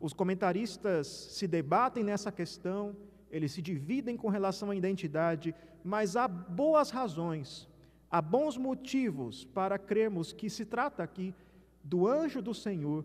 Os 0.00 0.14
comentaristas 0.14 1.06
se 1.06 1.46
debatem 1.46 2.02
nessa 2.02 2.32
questão, 2.32 2.96
eles 3.30 3.52
se 3.52 3.60
dividem 3.60 4.16
com 4.16 4.30
relação 4.30 4.70
à 4.70 4.74
identidade, 4.74 5.54
mas 5.84 6.16
há 6.16 6.26
boas 6.26 6.88
razões, 6.88 7.68
há 8.14 8.22
bons 8.22 8.56
motivos 8.56 9.44
para 9.44 9.76
crermos 9.76 10.32
que 10.32 10.48
se 10.48 10.64
trata 10.64 11.02
aqui 11.02 11.34
do 11.82 12.06
anjo 12.06 12.40
do 12.40 12.54
Senhor, 12.54 13.04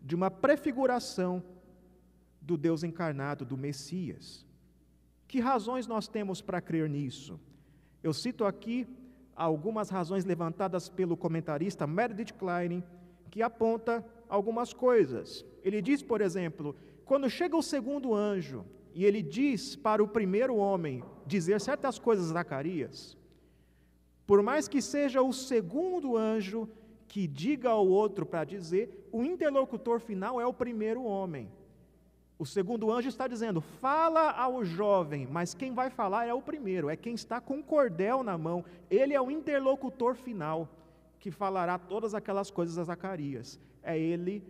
de 0.00 0.14
uma 0.14 0.30
prefiguração 0.30 1.42
do 2.40 2.56
Deus 2.56 2.84
encarnado, 2.84 3.44
do 3.44 3.56
Messias. 3.56 4.46
Que 5.26 5.40
razões 5.40 5.88
nós 5.88 6.06
temos 6.06 6.40
para 6.40 6.60
crer 6.60 6.88
nisso? 6.88 7.40
Eu 8.00 8.12
cito 8.12 8.44
aqui 8.44 8.86
algumas 9.34 9.90
razões 9.90 10.24
levantadas 10.24 10.88
pelo 10.88 11.16
comentarista 11.16 11.84
Meredith 11.84 12.34
Klein, 12.34 12.84
que 13.32 13.42
aponta 13.42 14.06
algumas 14.28 14.72
coisas. 14.72 15.44
Ele 15.64 15.82
diz, 15.82 16.00
por 16.00 16.20
exemplo, 16.20 16.76
quando 17.04 17.28
chega 17.28 17.56
o 17.56 17.62
segundo 17.62 18.14
anjo 18.14 18.64
e 18.94 19.04
ele 19.04 19.20
diz 19.20 19.74
para 19.74 20.00
o 20.00 20.06
primeiro 20.06 20.54
homem 20.54 21.02
dizer 21.26 21.60
certas 21.60 21.98
coisas 21.98 22.30
a 22.30 22.34
Zacarias, 22.34 23.18
por 24.26 24.42
mais 24.42 24.68
que 24.68 24.80
seja 24.80 25.22
o 25.22 25.32
segundo 25.32 26.16
anjo 26.16 26.68
que 27.06 27.26
diga 27.26 27.70
ao 27.70 27.86
outro 27.86 28.24
para 28.24 28.44
dizer, 28.44 29.08
o 29.12 29.22
interlocutor 29.22 30.00
final 30.00 30.40
é 30.40 30.46
o 30.46 30.52
primeiro 30.52 31.04
homem. 31.04 31.50
O 32.38 32.44
segundo 32.44 32.90
anjo 32.90 33.08
está 33.08 33.28
dizendo: 33.28 33.60
fala 33.60 34.30
ao 34.32 34.64
jovem, 34.64 35.26
mas 35.30 35.54
quem 35.54 35.72
vai 35.72 35.90
falar 35.90 36.26
é 36.26 36.34
o 36.34 36.42
primeiro, 36.42 36.90
é 36.90 36.96
quem 36.96 37.14
está 37.14 37.40
com 37.40 37.60
o 37.60 37.62
cordel 37.62 38.22
na 38.22 38.36
mão. 38.36 38.64
Ele 38.90 39.14
é 39.14 39.20
o 39.20 39.30
interlocutor 39.30 40.14
final 40.14 40.68
que 41.20 41.30
falará 41.30 41.78
todas 41.78 42.14
aquelas 42.14 42.50
coisas 42.50 42.78
a 42.78 42.84
Zacarias. 42.84 43.60
É 43.82 43.98
ele 43.98 44.42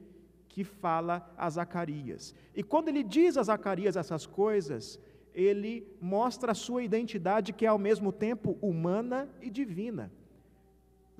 que 0.48 0.64
fala 0.64 1.28
a 1.36 1.50
Zacarias. 1.50 2.34
E 2.54 2.62
quando 2.62 2.88
ele 2.88 3.02
diz 3.02 3.36
a 3.36 3.42
Zacarias 3.42 3.96
essas 3.96 4.24
coisas, 4.24 4.98
ele 5.34 5.86
mostra 6.00 6.52
a 6.52 6.54
sua 6.54 6.82
identidade 6.82 7.52
que 7.52 7.66
é 7.66 7.68
ao 7.68 7.78
mesmo 7.78 8.12
tempo 8.12 8.56
humana 8.62 9.28
e 9.42 9.50
divina. 9.50 10.12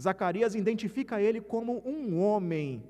Zacarias 0.01 0.55
identifica 0.55 1.21
ele 1.21 1.41
como 1.41 1.83
um 1.87 2.21
homem 2.21 2.83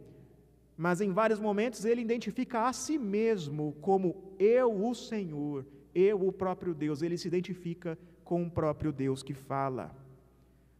mas 0.76 1.00
em 1.00 1.12
vários 1.12 1.38
momentos 1.38 1.84
ele 1.84 2.00
identifica 2.00 2.66
a 2.66 2.72
si 2.72 2.98
mesmo 2.98 3.76
como 3.80 4.34
eu, 4.38 4.86
o 4.88 4.94
Senhor, 4.94 5.64
eu, 5.94 6.26
o 6.26 6.32
próprio 6.32 6.74
Deus. 6.74 7.00
Ele 7.00 7.16
se 7.16 7.28
identifica 7.28 7.96
com 8.24 8.42
o 8.42 8.50
próprio 8.50 8.92
Deus 8.92 9.22
que 9.22 9.34
fala. 9.34 9.94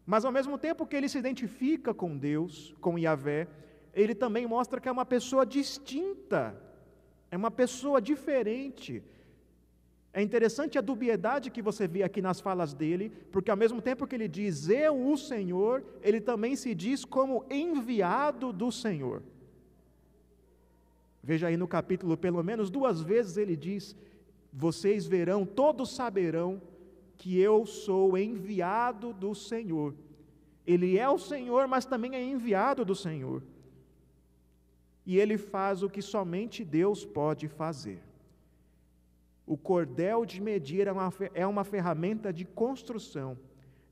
Mas 0.05 0.25
ao 0.25 0.33
mesmo 0.33 0.59
tempo 0.59 0.87
que 0.87 0.97
ele 0.97 1.09
se 1.09 1.19
identifica 1.19 1.95
com 1.95 2.17
Deus, 2.17 2.75
com 2.81 2.99
Yahvé, 2.99 3.49
ele 3.93 4.15
também 4.15 4.47
mostra 4.47 4.81
que 4.81 4.89
é 4.89 4.93
uma 4.93 5.07
pessoa 5.07 5.47
distinta, 5.47 6.61
é 7.31 7.37
uma 7.37 7.51
pessoa 7.51 8.03
diferente. 8.03 9.03
É 10.17 10.23
interessante 10.23 10.79
a 10.79 10.81
dubiedade 10.81 11.51
que 11.51 11.61
você 11.61 11.89
vê 11.89 12.05
aqui 12.05 12.23
nas 12.23 12.41
falas 12.41 12.73
dele, 12.73 13.11
porque 13.33 13.51
ao 13.51 13.57
mesmo 13.57 13.83
tempo 13.83 14.07
que 14.07 14.15
ele 14.15 14.29
diz 14.29 14.69
eu, 14.69 15.11
o 15.11 15.17
Senhor, 15.19 15.83
ele 16.01 16.21
também 16.21 16.55
se 16.55 16.73
diz 16.73 17.05
como 17.05 17.45
enviado 17.51 18.53
do 18.53 18.71
Senhor. 18.71 19.25
Veja 21.21 21.49
aí 21.49 21.57
no 21.57 21.67
capítulo, 21.67 22.17
pelo 22.17 22.45
menos 22.45 22.71
duas 22.71 23.03
vezes 23.03 23.37
ele 23.37 23.57
diz: 23.57 23.97
Vocês 24.53 25.05
verão, 25.05 25.45
todos 25.45 25.91
saberão 25.91 26.63
que 27.17 27.37
eu 27.41 27.67
sou 27.67 28.17
enviado 28.17 29.13
do 29.13 29.35
Senhor. 29.35 29.97
Ele 30.65 30.97
é 30.97 31.09
o 31.09 31.19
Senhor, 31.19 31.67
mas 31.67 31.85
também 31.85 32.15
é 32.15 32.23
enviado 32.23 32.85
do 32.85 32.95
Senhor. 32.95 33.43
E 35.05 35.19
ele 35.19 35.37
faz 35.37 35.83
o 35.83 35.91
que 35.91 36.01
somente 36.01 36.65
Deus 36.65 37.05
pode 37.05 37.49
fazer. 37.49 38.01
O 39.47 39.57
cordel 39.57 40.25
de 40.25 40.41
medir 40.41 40.87
é 40.87 40.93
uma, 40.93 41.13
é 41.35 41.47
uma 41.47 41.65
ferramenta 41.65 42.33
de 42.33 42.45
construção, 42.45 43.37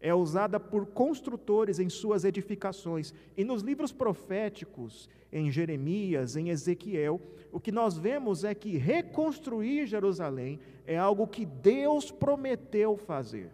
é 0.00 0.14
usada 0.14 0.58
por 0.58 0.86
construtores 0.86 1.78
em 1.78 1.88
suas 1.88 2.24
edificações. 2.24 3.12
E 3.36 3.44
nos 3.44 3.62
livros 3.62 3.92
proféticos, 3.92 5.08
em 5.30 5.50
Jeremias, 5.50 6.36
em 6.36 6.48
Ezequiel, 6.48 7.20
o 7.52 7.60
que 7.60 7.70
nós 7.70 7.96
vemos 7.96 8.44
é 8.44 8.54
que 8.54 8.76
reconstruir 8.76 9.86
Jerusalém 9.86 10.58
é 10.86 10.96
algo 10.96 11.26
que 11.26 11.44
Deus 11.44 12.10
prometeu 12.10 12.96
fazer. 12.96 13.50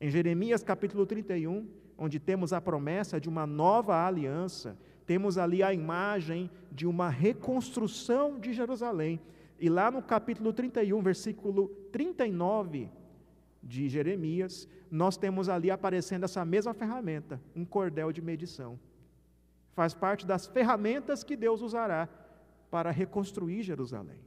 Em 0.00 0.10
Jeremias 0.10 0.62
capítulo 0.62 1.06
31, 1.06 1.68
onde 1.96 2.18
temos 2.18 2.52
a 2.52 2.60
promessa 2.60 3.20
de 3.20 3.28
uma 3.28 3.46
nova 3.46 4.06
aliança, 4.06 4.76
temos 5.06 5.38
ali 5.38 5.62
a 5.62 5.72
imagem 5.72 6.50
de 6.72 6.86
uma 6.86 7.08
reconstrução 7.08 8.38
de 8.38 8.52
Jerusalém. 8.52 9.20
E 9.58 9.68
lá 9.68 9.90
no 9.90 10.02
capítulo 10.02 10.52
31, 10.52 11.00
versículo 11.02 11.68
39 11.92 12.90
de 13.62 13.88
Jeremias, 13.88 14.68
nós 14.90 15.16
temos 15.16 15.48
ali 15.48 15.70
aparecendo 15.70 16.24
essa 16.24 16.44
mesma 16.44 16.74
ferramenta, 16.74 17.40
um 17.54 17.64
cordel 17.64 18.12
de 18.12 18.20
medição. 18.20 18.78
Faz 19.72 19.94
parte 19.94 20.26
das 20.26 20.46
ferramentas 20.46 21.24
que 21.24 21.36
Deus 21.36 21.62
usará 21.62 22.08
para 22.70 22.90
reconstruir 22.90 23.62
Jerusalém. 23.62 24.20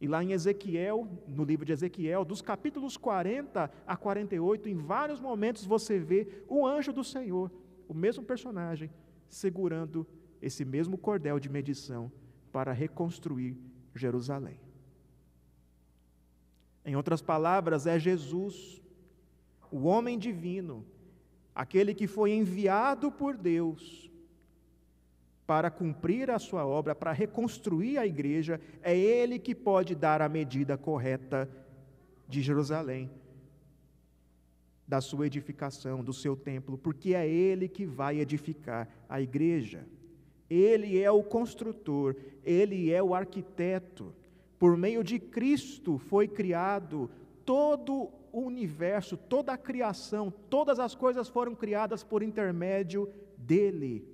E 0.00 0.06
lá 0.06 0.22
em 0.22 0.32
Ezequiel, 0.32 1.08
no 1.26 1.42
livro 1.42 1.64
de 1.64 1.72
Ezequiel, 1.72 2.24
dos 2.24 2.40
capítulos 2.40 2.96
40 2.96 3.70
a 3.84 3.96
48, 3.96 4.68
em 4.68 4.76
vários 4.76 5.20
momentos 5.20 5.64
você 5.64 5.98
vê 5.98 6.44
o 6.46 6.64
anjo 6.64 6.92
do 6.92 7.02
Senhor, 7.02 7.50
o 7.88 7.94
mesmo 7.94 8.22
personagem, 8.22 8.90
segurando 9.28 10.06
esse 10.40 10.64
mesmo 10.64 10.96
cordel 10.96 11.40
de 11.40 11.48
medição 11.48 12.12
para 12.48 12.72
reconstruir 12.72 13.56
Jerusalém. 13.94 14.60
Em 16.84 16.96
outras 16.96 17.20
palavras, 17.20 17.86
é 17.86 17.98
Jesus, 17.98 18.80
o 19.70 19.84
homem 19.84 20.18
divino, 20.18 20.84
aquele 21.54 21.94
que 21.94 22.06
foi 22.06 22.32
enviado 22.32 23.12
por 23.12 23.36
Deus 23.36 24.10
para 25.46 25.70
cumprir 25.70 26.30
a 26.30 26.38
sua 26.38 26.66
obra, 26.66 26.94
para 26.94 27.10
reconstruir 27.10 27.96
a 27.98 28.06
igreja, 28.06 28.60
é 28.82 28.96
Ele 28.96 29.38
que 29.38 29.54
pode 29.54 29.94
dar 29.94 30.20
a 30.20 30.28
medida 30.28 30.76
correta 30.76 31.48
de 32.28 32.42
Jerusalém, 32.42 33.10
da 34.86 35.00
sua 35.00 35.26
edificação, 35.26 36.04
do 36.04 36.12
seu 36.12 36.36
templo, 36.36 36.76
porque 36.76 37.14
é 37.14 37.26
Ele 37.26 37.66
que 37.66 37.86
vai 37.86 38.20
edificar 38.20 38.88
a 39.08 39.20
igreja. 39.20 39.86
Ele 40.50 41.00
é 41.00 41.10
o 41.10 41.22
construtor, 41.22 42.16
Ele 42.44 42.90
é 42.90 43.02
o 43.02 43.14
arquiteto. 43.14 44.14
Por 44.58 44.76
meio 44.76 45.04
de 45.04 45.18
Cristo 45.18 45.98
foi 45.98 46.26
criado 46.26 47.10
todo 47.44 48.10
o 48.32 48.40
universo, 48.40 49.16
toda 49.16 49.52
a 49.52 49.58
criação, 49.58 50.32
todas 50.50 50.78
as 50.78 50.94
coisas 50.94 51.28
foram 51.28 51.54
criadas 51.54 52.02
por 52.02 52.22
intermédio 52.22 53.08
dele. 53.36 54.04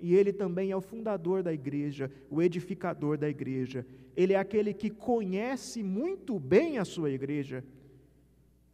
E 0.00 0.14
ele 0.14 0.32
também 0.32 0.70
é 0.70 0.76
o 0.76 0.80
fundador 0.80 1.42
da 1.42 1.52
igreja, 1.52 2.10
o 2.30 2.42
edificador 2.42 3.16
da 3.16 3.28
igreja. 3.28 3.86
Ele 4.16 4.32
é 4.32 4.36
aquele 4.36 4.74
que 4.74 4.90
conhece 4.90 5.82
muito 5.82 6.38
bem 6.38 6.78
a 6.78 6.84
sua 6.84 7.10
igreja. 7.10 7.64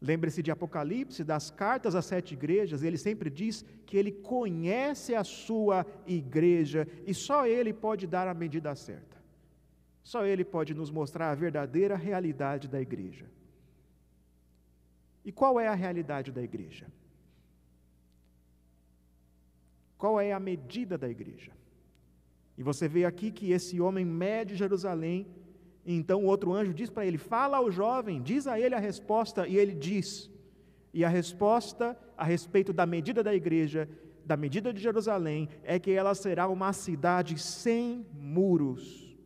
Lembre-se 0.01 0.43
de 0.43 0.51
Apocalipse, 0.51 1.23
das 1.23 1.51
cartas 1.51 1.95
às 1.95 2.07
sete 2.07 2.33
igrejas, 2.33 2.83
ele 2.83 2.97
sempre 2.97 3.29
diz 3.29 3.65
que 3.85 3.97
ele 3.99 4.11
conhece 4.11 5.15
a 5.15 5.23
sua 5.23 5.85
igreja 6.07 6.89
e 7.07 7.13
só 7.13 7.47
ele 7.47 7.73
pode 7.73 8.07
dar 8.07 8.27
a 8.27 8.33
medida 8.33 8.75
certa. 8.75 9.19
Só 10.03 10.25
ele 10.25 10.45
pode 10.45 10.75
nos 10.75 10.91
mostrar 10.91 11.31
a 11.31 11.35
verdadeira 11.35 11.97
realidade 11.97 12.67
da 12.67 12.81
igreja. 12.81 13.27
E 15.23 15.31
qual 15.31 15.61
é 15.61 15.69
a 15.69 15.75
realidade 15.75 16.33
da 16.33 16.43
igreja? 16.43 16.87
Qual 19.99 20.19
é 20.19 20.33
a 20.33 20.41
medida 20.41 20.97
da 20.97 21.11
igreja? 21.11 21.53
E 22.57 22.63
você 22.63 22.89
vê 22.89 23.05
aqui 23.05 23.31
que 23.31 23.53
esse 23.53 23.79
homem 23.83 24.05
mede 24.05 24.57
Jerusalém, 24.57 25.27
então 25.85 26.23
o 26.23 26.27
outro 26.27 26.53
anjo 26.53 26.75
diz 26.75 26.91
para 26.91 27.07
ele: 27.07 27.19
Fala 27.19 27.57
ao 27.57 27.71
jovem, 27.71 28.23
diz 28.23 28.47
a 28.47 28.59
ele 28.61 28.75
a 28.75 28.79
resposta, 28.79 29.47
e 29.47 29.57
ele 29.57 29.75
diz. 29.75 30.31
E 30.93 31.05
a 31.05 31.09
resposta 31.09 31.97
a 32.17 32.25
respeito 32.25 32.73
da 32.73 32.85
medida 32.85 33.23
da 33.23 33.35
igreja, 33.35 33.89
da 34.25 34.37
medida 34.37 34.73
de 34.73 34.81
Jerusalém, 34.81 35.49
é 35.63 35.79
que 35.79 35.91
ela 35.91 36.15
será 36.15 36.49
uma 36.49 36.73
cidade 36.73 37.39
sem 37.39 38.07
muros. 38.13 39.17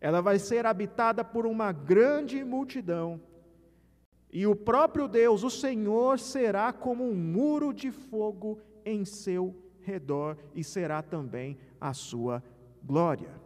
Ela 0.00 0.20
vai 0.20 0.38
ser 0.38 0.66
habitada 0.66 1.24
por 1.24 1.46
uma 1.46 1.70
grande 1.70 2.42
multidão. 2.42 3.20
E 4.32 4.46
o 4.46 4.56
próprio 4.56 5.06
Deus, 5.06 5.44
o 5.44 5.50
Senhor, 5.50 6.18
será 6.18 6.72
como 6.72 7.04
um 7.04 7.14
muro 7.14 7.72
de 7.72 7.90
fogo 7.90 8.58
em 8.84 9.04
seu 9.04 9.54
redor 9.82 10.36
e 10.54 10.64
será 10.64 11.02
também 11.02 11.58
a 11.80 11.92
sua 11.92 12.42
glória. 12.82 13.41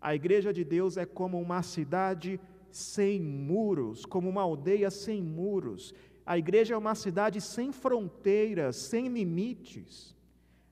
A 0.00 0.14
igreja 0.14 0.52
de 0.52 0.64
Deus 0.64 0.96
é 0.96 1.04
como 1.04 1.38
uma 1.38 1.62
cidade 1.62 2.40
sem 2.70 3.20
muros, 3.20 4.06
como 4.06 4.28
uma 4.28 4.42
aldeia 4.42 4.90
sem 4.90 5.22
muros. 5.22 5.94
A 6.24 6.38
igreja 6.38 6.74
é 6.74 6.76
uma 6.76 6.94
cidade 6.94 7.40
sem 7.40 7.70
fronteiras, 7.72 8.76
sem 8.76 9.08
limites. 9.08 10.16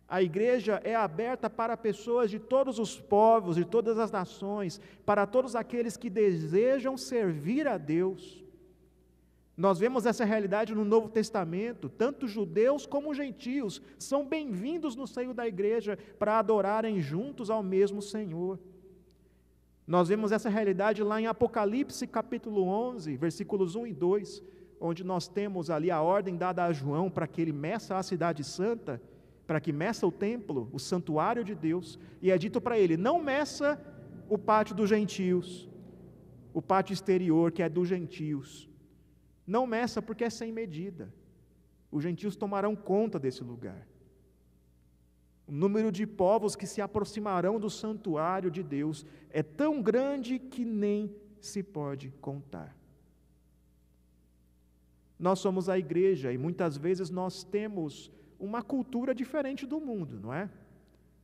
A 0.08 0.22
igreja 0.22 0.80
é 0.82 0.94
aberta 0.94 1.50
para 1.50 1.76
pessoas 1.76 2.30
de 2.30 2.38
todos 2.38 2.78
os 2.78 2.98
povos, 2.98 3.56
de 3.56 3.64
todas 3.66 3.98
as 3.98 4.10
nações, 4.10 4.80
para 5.04 5.26
todos 5.26 5.54
aqueles 5.54 5.98
que 5.98 6.08
desejam 6.08 6.96
servir 6.96 7.68
a 7.68 7.76
Deus. 7.76 8.42
Nós 9.54 9.78
vemos 9.78 10.06
essa 10.06 10.24
realidade 10.24 10.74
no 10.74 10.84
Novo 10.84 11.10
Testamento, 11.10 11.90
tanto 11.90 12.28
judeus 12.28 12.86
como 12.86 13.12
gentios 13.12 13.82
são 13.98 14.24
bem-vindos 14.24 14.96
no 14.96 15.06
seio 15.06 15.34
da 15.34 15.46
igreja 15.46 15.98
para 16.18 16.38
adorarem 16.38 17.02
juntos 17.02 17.50
ao 17.50 17.62
mesmo 17.62 18.00
Senhor. 18.00 18.58
Nós 19.88 20.08
vemos 20.08 20.30
essa 20.30 20.48
realidade 20.48 21.02
lá 21.02 21.20
em 21.20 21.26
Apocalipse 21.26 22.06
capítulo 22.06 22.62
11, 22.62 23.16
versículos 23.16 23.74
1 23.74 23.88
e 23.88 23.92
2, 23.92 24.42
onde 24.80 25.02
nós 25.02 25.26
temos 25.26 25.70
ali 25.70 25.90
a 25.90 26.00
ordem 26.00 26.36
dada 26.36 26.64
a 26.64 26.72
João 26.72 27.10
para 27.10 27.26
que 27.26 27.40
ele 27.40 27.52
meça 27.52 27.96
a 27.96 28.02
cidade 28.02 28.44
santa, 28.44 29.02
para 29.46 29.58
que 29.58 29.72
meça 29.72 30.06
o 30.06 30.12
templo, 30.12 30.68
o 30.72 30.78
santuário 30.78 31.42
de 31.42 31.54
Deus, 31.54 31.98
e 32.22 32.30
é 32.30 32.38
dito 32.38 32.60
para 32.60 32.78
ele: 32.78 32.96
não 32.96 33.20
meça 33.20 33.80
o 34.28 34.38
pátio 34.38 34.76
dos 34.76 34.88
gentios, 34.88 35.68
o 36.52 36.62
pátio 36.62 36.92
exterior 36.92 37.50
que 37.50 37.62
é 37.62 37.68
dos 37.68 37.88
gentios 37.88 38.68
não 39.48 39.66
meça 39.66 40.02
porque 40.02 40.24
é 40.24 40.30
sem 40.30 40.52
medida. 40.52 41.10
Os 41.90 42.02
gentios 42.02 42.36
tomarão 42.36 42.76
conta 42.76 43.18
desse 43.18 43.42
lugar. 43.42 43.88
O 45.48 45.52
número 45.52 45.90
de 45.90 46.06
povos 46.06 46.54
que 46.54 46.66
se 46.66 46.82
aproximarão 46.82 47.58
do 47.58 47.70
santuário 47.70 48.50
de 48.50 48.62
Deus 48.62 49.06
é 49.30 49.42
tão 49.42 49.80
grande 49.80 50.38
que 50.38 50.62
nem 50.62 51.10
se 51.40 51.62
pode 51.62 52.10
contar. 52.20 52.76
Nós 55.18 55.38
somos 55.38 55.70
a 55.70 55.78
igreja 55.78 56.30
e 56.30 56.36
muitas 56.36 56.76
vezes 56.76 57.08
nós 57.08 57.42
temos 57.42 58.12
uma 58.38 58.62
cultura 58.62 59.14
diferente 59.14 59.66
do 59.66 59.80
mundo, 59.80 60.20
não 60.20 60.34
é? 60.34 60.50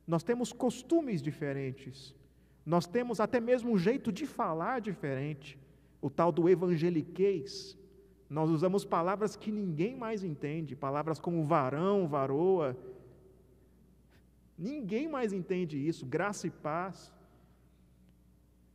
Nós 0.07 0.23
temos 0.23 0.51
costumes 0.51 1.21
diferentes, 1.21 2.15
nós 2.65 2.87
temos 2.87 3.19
até 3.19 3.39
mesmo 3.39 3.71
um 3.71 3.77
jeito 3.77 4.11
de 4.11 4.25
falar 4.25 4.81
diferente, 4.81 5.57
o 6.01 6.09
tal 6.09 6.31
do 6.31 6.49
evangeliquez. 6.49 7.77
Nós 8.27 8.49
usamos 8.49 8.83
palavras 8.83 9.35
que 9.35 9.51
ninguém 9.51 9.95
mais 9.95 10.23
entende, 10.23 10.75
palavras 10.75 11.19
como 11.19 11.43
varão, 11.43 12.07
varoa. 12.07 12.75
Ninguém 14.57 15.07
mais 15.07 15.33
entende 15.33 15.77
isso, 15.77 16.05
graça 16.05 16.47
e 16.47 16.49
paz. 16.49 17.11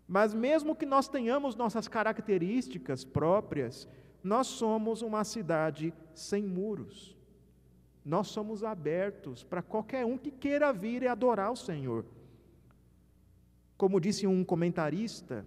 Mas 0.06 0.34
mesmo 0.34 0.74
que 0.74 0.84
nós 0.84 1.08
tenhamos 1.08 1.54
nossas 1.54 1.88
características 1.88 3.04
próprias, 3.04 3.88
nós 4.22 4.46
somos 4.48 5.02
uma 5.02 5.24
cidade 5.24 5.94
sem 6.14 6.42
muros. 6.42 7.16
Nós 8.04 8.28
somos 8.28 8.64
abertos 8.64 9.42
para 9.44 9.62
qualquer 9.62 10.04
um 10.04 10.18
que 10.18 10.30
queira 10.30 10.72
vir 10.72 11.02
e 11.02 11.06
adorar 11.06 11.52
o 11.52 11.56
Senhor. 11.56 12.04
Como 13.76 14.00
disse 14.00 14.26
um 14.26 14.44
comentarista, 14.44 15.46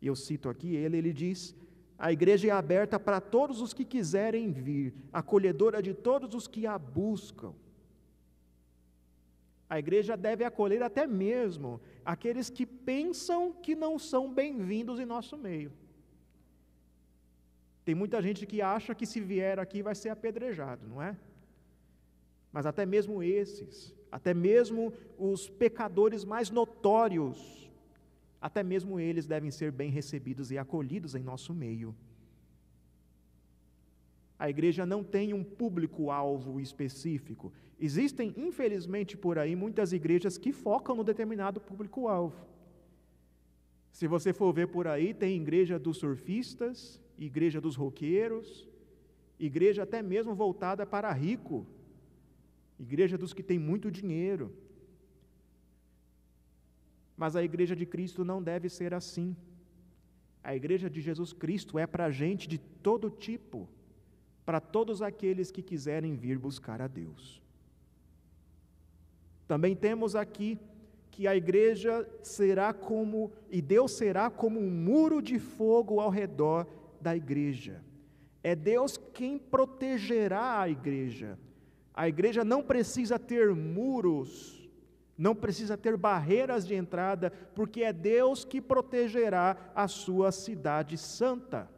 e 0.00 0.06
eu 0.06 0.16
cito 0.16 0.48
aqui 0.48 0.74
ele, 0.74 0.96
ele 0.96 1.12
diz: 1.12 1.54
a 1.98 2.10
igreja 2.10 2.48
é 2.48 2.50
aberta 2.50 2.98
para 2.98 3.20
todos 3.20 3.60
os 3.60 3.74
que 3.74 3.84
quiserem 3.84 4.50
vir, 4.50 4.94
acolhedora 5.12 5.82
de 5.82 5.92
todos 5.92 6.34
os 6.34 6.48
que 6.48 6.66
a 6.66 6.78
buscam. 6.78 7.52
A 9.70 9.78
igreja 9.78 10.16
deve 10.16 10.42
acolher 10.42 10.82
até 10.82 11.06
mesmo 11.06 11.80
aqueles 12.04 12.50
que 12.50 12.66
pensam 12.66 13.52
que 13.52 13.76
não 13.76 14.00
são 14.00 14.34
bem-vindos 14.34 14.98
em 14.98 15.06
nosso 15.06 15.38
meio. 15.38 15.72
Tem 17.84 17.94
muita 17.94 18.20
gente 18.20 18.44
que 18.46 18.60
acha 18.60 18.96
que 18.96 19.06
se 19.06 19.20
vier 19.20 19.60
aqui 19.60 19.80
vai 19.80 19.94
ser 19.94 20.08
apedrejado, 20.08 20.88
não 20.88 21.00
é? 21.00 21.16
Mas 22.52 22.66
até 22.66 22.84
mesmo 22.84 23.22
esses, 23.22 23.94
até 24.10 24.34
mesmo 24.34 24.92
os 25.16 25.48
pecadores 25.48 26.24
mais 26.24 26.50
notórios, 26.50 27.70
até 28.40 28.64
mesmo 28.64 28.98
eles 28.98 29.24
devem 29.24 29.52
ser 29.52 29.70
bem 29.70 29.88
recebidos 29.88 30.50
e 30.50 30.58
acolhidos 30.58 31.14
em 31.14 31.22
nosso 31.22 31.54
meio. 31.54 31.94
A 34.36 34.50
igreja 34.50 34.84
não 34.84 35.04
tem 35.04 35.32
um 35.32 35.44
público-alvo 35.44 36.58
específico. 36.60 37.52
Existem, 37.80 38.34
infelizmente, 38.36 39.16
por 39.16 39.38
aí 39.38 39.56
muitas 39.56 39.94
igrejas 39.94 40.36
que 40.36 40.52
focam 40.52 40.94
no 40.94 41.02
determinado 41.02 41.58
público-alvo. 41.58 42.46
Se 43.90 44.06
você 44.06 44.34
for 44.34 44.52
ver 44.52 44.68
por 44.68 44.86
aí, 44.86 45.14
tem 45.14 45.40
igreja 45.40 45.78
dos 45.78 45.96
surfistas, 45.96 47.00
igreja 47.18 47.58
dos 47.58 47.76
roqueiros, 47.76 48.68
igreja 49.38 49.82
até 49.84 50.02
mesmo 50.02 50.34
voltada 50.34 50.84
para 50.84 51.10
rico, 51.10 51.66
igreja 52.78 53.16
dos 53.16 53.32
que 53.32 53.42
têm 53.42 53.58
muito 53.58 53.90
dinheiro. 53.90 54.54
Mas 57.16 57.34
a 57.34 57.42
igreja 57.42 57.74
de 57.74 57.86
Cristo 57.86 58.24
não 58.24 58.42
deve 58.42 58.68
ser 58.68 58.92
assim. 58.92 59.34
A 60.44 60.54
igreja 60.54 60.88
de 60.90 61.00
Jesus 61.00 61.32
Cristo 61.32 61.78
é 61.78 61.86
para 61.86 62.10
gente 62.10 62.46
de 62.46 62.58
todo 62.58 63.10
tipo, 63.10 63.66
para 64.44 64.60
todos 64.60 65.00
aqueles 65.00 65.50
que 65.50 65.62
quiserem 65.62 66.14
vir 66.14 66.38
buscar 66.38 66.82
a 66.82 66.86
Deus. 66.86 67.40
Também 69.50 69.74
temos 69.74 70.14
aqui 70.14 70.60
que 71.10 71.26
a 71.26 71.34
igreja 71.34 72.08
será 72.22 72.72
como, 72.72 73.32
e 73.50 73.60
Deus 73.60 73.90
será 73.90 74.30
como 74.30 74.60
um 74.60 74.70
muro 74.70 75.20
de 75.20 75.40
fogo 75.40 75.98
ao 75.98 76.08
redor 76.08 76.68
da 77.00 77.16
igreja. 77.16 77.82
É 78.44 78.54
Deus 78.54 78.96
quem 79.12 79.36
protegerá 79.36 80.60
a 80.60 80.68
igreja. 80.68 81.36
A 81.92 82.08
igreja 82.08 82.44
não 82.44 82.62
precisa 82.62 83.18
ter 83.18 83.52
muros, 83.52 84.70
não 85.18 85.34
precisa 85.34 85.76
ter 85.76 85.96
barreiras 85.96 86.64
de 86.64 86.76
entrada, 86.76 87.32
porque 87.52 87.82
é 87.82 87.92
Deus 87.92 88.44
que 88.44 88.60
protegerá 88.60 89.72
a 89.74 89.88
sua 89.88 90.30
cidade 90.30 90.96
santa. 90.96 91.68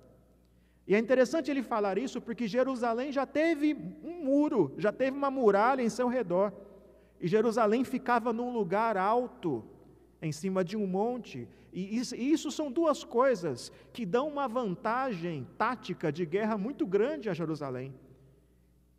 E 0.87 0.95
é 0.95 0.99
interessante 0.99 1.51
ele 1.51 1.63
falar 1.63 1.97
isso 1.97 2.21
porque 2.21 2.47
Jerusalém 2.47 3.11
já 3.11 3.25
teve 3.25 3.75
um 4.05 4.27
muro, 4.27 4.75
já 4.77 4.93
teve 4.93 5.17
uma 5.17 5.31
muralha 5.31 5.81
em 5.81 5.89
seu 5.89 6.07
redor. 6.07 6.53
E 7.23 7.29
Jerusalém 7.29 7.85
ficava 7.85 8.33
num 8.33 8.53
lugar 8.53 8.97
alto, 8.97 9.65
em 10.21 10.33
cima 10.33 10.65
de 10.65 10.77
um 10.77 10.89
monte. 10.89 11.49
E 11.73 11.97
isso, 11.97 12.51
são 12.51 12.71
duas 12.71 13.05
coisas 13.05 13.71
que 13.93 14.05
dão 14.05 14.27
uma 14.27 14.49
vantagem 14.49 15.47
tática 15.57 16.11
de 16.11 16.27
guerra 16.27 16.59
muito 16.59 16.85
grande 16.85 17.31
a 17.31 17.33
Jerusalém. 17.33 17.95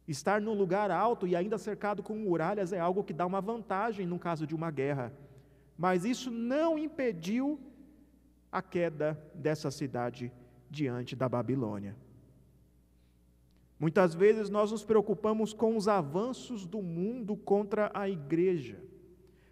Estar 0.08 0.40
num 0.40 0.54
lugar 0.54 0.90
alto 0.90 1.28
e 1.28 1.36
ainda 1.36 1.58
cercado 1.58 2.02
com 2.02 2.16
muralhas 2.16 2.72
é 2.72 2.80
algo 2.80 3.04
que 3.04 3.12
dá 3.12 3.26
uma 3.26 3.42
vantagem 3.42 4.08
no 4.08 4.18
caso 4.18 4.48
de 4.48 4.56
uma 4.56 4.72
guerra. 4.72 5.12
Mas 5.78 6.06
isso 6.06 6.32
não 6.32 6.80
impediu 6.80 7.60
a 8.50 8.62
queda 8.62 9.22
dessa 9.36 9.70
cidade 9.70 10.32
diante 10.70 11.14
da 11.14 11.28
Babilônia. 11.28 11.94
Muitas 13.80 14.14
vezes 14.14 14.50
nós 14.50 14.72
nos 14.72 14.84
preocupamos 14.84 15.54
com 15.54 15.76
os 15.76 15.88
avanços 15.88 16.66
do 16.66 16.82
mundo 16.82 17.36
contra 17.36 17.92
a 17.94 18.08
igreja. 18.08 18.80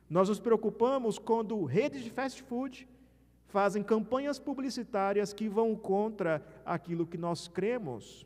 Nós 0.09 0.29
nos 0.29 0.39
preocupamos 0.39 1.17
quando 1.17 1.63
redes 1.63 2.03
de 2.03 2.09
fast 2.09 2.41
food 2.43 2.87
fazem 3.47 3.83
campanhas 3.83 4.39
publicitárias 4.39 5.33
que 5.33 5.49
vão 5.49 5.75
contra 5.75 6.41
aquilo 6.65 7.05
que 7.05 7.17
nós 7.17 7.47
cremos. 7.47 8.25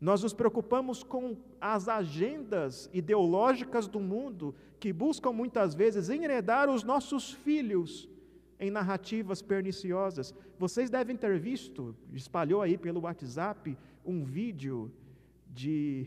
Nós 0.00 0.22
nos 0.22 0.32
preocupamos 0.32 1.02
com 1.02 1.36
as 1.60 1.88
agendas 1.88 2.88
ideológicas 2.92 3.88
do 3.88 3.98
mundo 3.98 4.54
que 4.78 4.92
buscam 4.92 5.32
muitas 5.32 5.74
vezes 5.74 6.08
enredar 6.08 6.70
os 6.70 6.84
nossos 6.84 7.32
filhos 7.32 8.08
em 8.60 8.70
narrativas 8.70 9.42
perniciosas. 9.42 10.34
Vocês 10.58 10.88
devem 10.90 11.16
ter 11.16 11.38
visto, 11.38 11.96
espalhou 12.12 12.62
aí 12.62 12.76
pelo 12.78 13.00
WhatsApp, 13.00 13.76
um 14.08 14.24
vídeo 14.24 14.90
de 15.48 16.06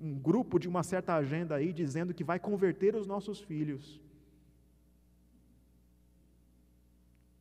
um 0.00 0.14
grupo 0.14 0.58
de 0.58 0.68
uma 0.68 0.82
certa 0.82 1.14
agenda 1.14 1.54
aí 1.54 1.72
dizendo 1.72 2.12
que 2.12 2.24
vai 2.24 2.38
converter 2.38 2.94
os 2.96 3.06
nossos 3.06 3.40
filhos. 3.40 4.00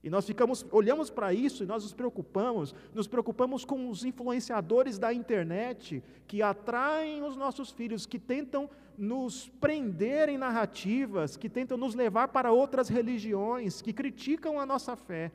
E 0.03 0.09
nós 0.09 0.25
ficamos, 0.25 0.65
olhamos 0.71 1.09
para 1.09 1.33
isso 1.33 1.63
e 1.63 1.65
nós 1.65 1.83
nos 1.83 1.93
preocupamos, 1.93 2.73
nos 2.93 3.07
preocupamos 3.07 3.65
com 3.65 3.89
os 3.89 4.05
influenciadores 4.05 4.97
da 4.97 5.13
internet 5.13 6.03
que 6.27 6.41
atraem 6.41 7.23
os 7.23 7.35
nossos 7.35 7.71
filhos, 7.71 8.05
que 8.05 8.19
tentam 8.19 8.69
nos 8.97 9.49
prender 9.59 10.29
em 10.29 10.37
narrativas, 10.37 11.35
que 11.35 11.49
tentam 11.49 11.77
nos 11.77 11.93
levar 11.93 12.29
para 12.29 12.51
outras 12.51 12.87
religiões, 12.87 13.81
que 13.81 13.91
criticam 13.91 14.59
a 14.59 14.65
nossa 14.65 14.95
fé. 14.95 15.31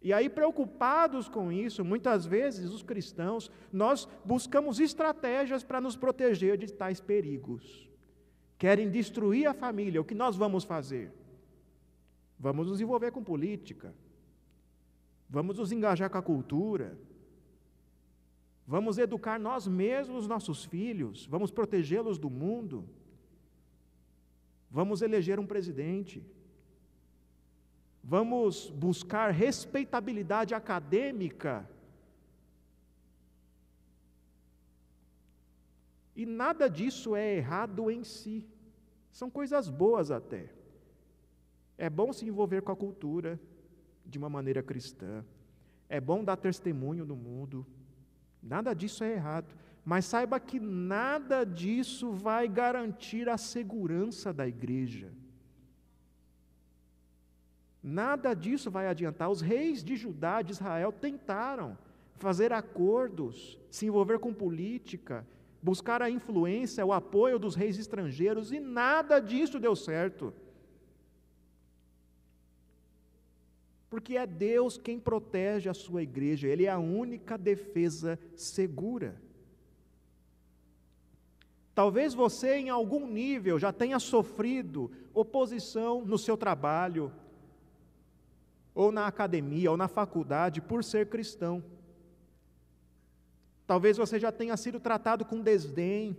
E 0.00 0.12
aí, 0.12 0.28
preocupados 0.28 1.28
com 1.28 1.50
isso, 1.50 1.84
muitas 1.84 2.24
vezes 2.24 2.70
os 2.70 2.82
cristãos, 2.82 3.50
nós 3.72 4.08
buscamos 4.24 4.78
estratégias 4.78 5.64
para 5.64 5.80
nos 5.80 5.96
proteger 5.96 6.56
de 6.56 6.72
tais 6.72 7.00
perigos. 7.00 7.88
Querem 8.56 8.90
destruir 8.90 9.46
a 9.46 9.54
família, 9.54 10.00
o 10.00 10.04
que 10.04 10.14
nós 10.14 10.36
vamos 10.36 10.64
fazer? 10.64 11.12
Vamos 12.38 12.68
nos 12.68 12.80
envolver 12.80 13.10
com 13.10 13.22
política, 13.22 13.92
vamos 15.28 15.58
nos 15.58 15.72
engajar 15.72 16.08
com 16.08 16.18
a 16.18 16.22
cultura, 16.22 16.96
vamos 18.64 18.98
educar 18.98 19.38
nós 19.38 19.66
mesmos 19.66 20.28
nossos 20.28 20.64
filhos, 20.64 21.26
vamos 21.26 21.50
protegê-los 21.50 22.18
do 22.18 22.30
mundo, 22.30 22.88
vamos 24.70 25.02
eleger 25.02 25.40
um 25.40 25.46
presidente 25.46 26.24
vamos 28.08 28.70
buscar 28.70 29.30
respeitabilidade 29.32 30.54
acadêmica. 30.54 31.68
E 36.16 36.24
nada 36.24 36.70
disso 36.70 37.14
é 37.14 37.36
errado 37.36 37.90
em 37.90 38.02
si, 38.02 38.48
são 39.10 39.28
coisas 39.28 39.68
boas 39.68 40.10
até. 40.10 40.48
É 41.76 41.90
bom 41.90 42.10
se 42.10 42.24
envolver 42.24 42.62
com 42.62 42.72
a 42.72 42.76
cultura 42.76 43.38
de 44.06 44.16
uma 44.16 44.30
maneira 44.30 44.62
cristã, 44.62 45.22
é 45.86 46.00
bom 46.00 46.24
dar 46.24 46.38
testemunho 46.38 47.04
no 47.04 47.14
mundo, 47.14 47.66
nada 48.42 48.72
disso 48.72 49.04
é 49.04 49.12
errado, 49.12 49.54
mas 49.84 50.06
saiba 50.06 50.40
que 50.40 50.58
nada 50.58 51.44
disso 51.44 52.10
vai 52.12 52.48
garantir 52.48 53.28
a 53.28 53.36
segurança 53.36 54.32
da 54.32 54.48
igreja. 54.48 55.12
Nada 57.90 58.34
disso 58.34 58.70
vai 58.70 58.86
adiantar. 58.86 59.30
Os 59.30 59.40
reis 59.40 59.82
de 59.82 59.96
Judá, 59.96 60.42
de 60.42 60.52
Israel, 60.52 60.92
tentaram 60.92 61.78
fazer 62.16 62.52
acordos, 62.52 63.58
se 63.70 63.86
envolver 63.86 64.18
com 64.18 64.34
política, 64.34 65.26
buscar 65.62 66.02
a 66.02 66.10
influência, 66.10 66.84
o 66.84 66.92
apoio 66.92 67.38
dos 67.38 67.54
reis 67.54 67.78
estrangeiros, 67.78 68.52
e 68.52 68.60
nada 68.60 69.20
disso 69.20 69.58
deu 69.58 69.74
certo. 69.74 70.34
Porque 73.88 74.18
é 74.18 74.26
Deus 74.26 74.76
quem 74.76 75.00
protege 75.00 75.70
a 75.70 75.74
sua 75.74 76.02
igreja, 76.02 76.46
Ele 76.46 76.66
é 76.66 76.70
a 76.70 76.78
única 76.78 77.38
defesa 77.38 78.18
segura. 78.36 79.18
Talvez 81.74 82.12
você, 82.12 82.56
em 82.56 82.68
algum 82.68 83.06
nível, 83.06 83.58
já 83.58 83.72
tenha 83.72 83.98
sofrido 83.98 84.90
oposição 85.14 86.04
no 86.04 86.18
seu 86.18 86.36
trabalho, 86.36 87.10
ou 88.78 88.92
na 88.92 89.08
academia, 89.08 89.72
ou 89.72 89.76
na 89.76 89.88
faculdade, 89.88 90.60
por 90.60 90.84
ser 90.84 91.08
cristão. 91.08 91.64
Talvez 93.66 93.96
você 93.96 94.20
já 94.20 94.30
tenha 94.30 94.56
sido 94.56 94.78
tratado 94.78 95.24
com 95.24 95.40
desdém, 95.40 96.16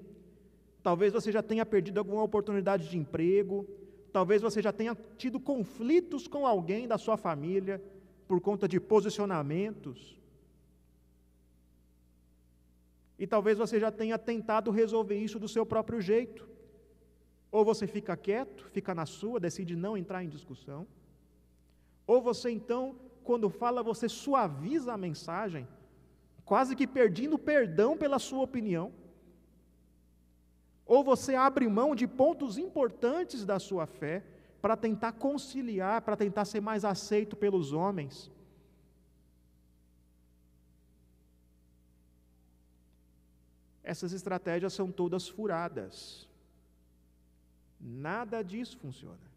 talvez 0.84 1.14
você 1.14 1.32
já 1.32 1.42
tenha 1.42 1.66
perdido 1.66 2.00
alguma 2.00 2.22
oportunidade 2.22 2.90
de 2.90 2.98
emprego, 2.98 3.66
talvez 4.12 4.42
você 4.42 4.62
já 4.62 4.74
tenha 4.74 4.94
tido 5.18 5.40
conflitos 5.40 6.28
com 6.28 6.46
alguém 6.46 6.86
da 6.86 6.98
sua 6.98 7.16
família 7.16 7.82
por 8.28 8.42
conta 8.42 8.68
de 8.68 8.78
posicionamentos. 8.78 10.20
E 13.18 13.26
talvez 13.26 13.58
você 13.58 13.80
já 13.80 13.90
tenha 13.90 14.20
tentado 14.20 14.70
resolver 14.70 15.18
isso 15.18 15.40
do 15.40 15.48
seu 15.48 15.66
próprio 15.66 16.02
jeito. 16.02 16.46
Ou 17.54 17.64
você 17.64 17.88
fica 17.88 18.18
quieto, 18.18 18.66
fica 18.66 18.94
na 18.94 19.06
sua, 19.06 19.40
decide 19.40 19.78
não 19.78 19.96
entrar 19.96 20.26
em 20.26 20.28
discussão. 20.28 20.86
Ou 22.10 22.20
você 22.24 22.50
então, 22.50 22.96
quando 23.24 23.52
fala, 23.52 23.84
você 23.84 24.10
suaviza 24.10 24.92
a 24.92 24.98
mensagem, 24.98 25.68
quase 26.44 26.76
que 26.76 26.88
pedindo 26.88 27.38
perdão 27.38 27.96
pela 27.96 28.18
sua 28.18 28.42
opinião. 28.42 28.92
Ou 30.88 31.04
você 31.04 31.36
abre 31.36 31.68
mão 31.68 31.94
de 31.94 32.08
pontos 32.08 32.58
importantes 32.58 33.46
da 33.46 33.60
sua 33.60 33.86
fé 33.86 34.24
para 34.60 34.76
tentar 34.76 35.12
conciliar, 35.12 36.02
para 36.02 36.18
tentar 36.18 36.46
ser 36.46 36.60
mais 36.62 36.84
aceito 36.84 37.36
pelos 37.36 37.74
homens. 37.74 38.32
Essas 43.84 44.14
estratégias 44.14 44.74
são 44.74 44.92
todas 44.92 45.28
furadas. 45.28 46.28
Nada 47.80 48.42
disso 48.42 48.80
funciona. 48.80 49.29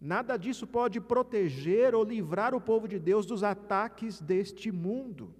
Nada 0.00 0.36
disso 0.36 0.66
pode 0.66 1.00
proteger 1.00 1.94
ou 1.94 2.04
livrar 2.04 2.54
o 2.54 2.60
povo 2.60 2.86
de 2.86 2.98
Deus 2.98 3.26
dos 3.26 3.42
ataques 3.42 4.20
deste 4.20 4.70
mundo. 4.70 5.34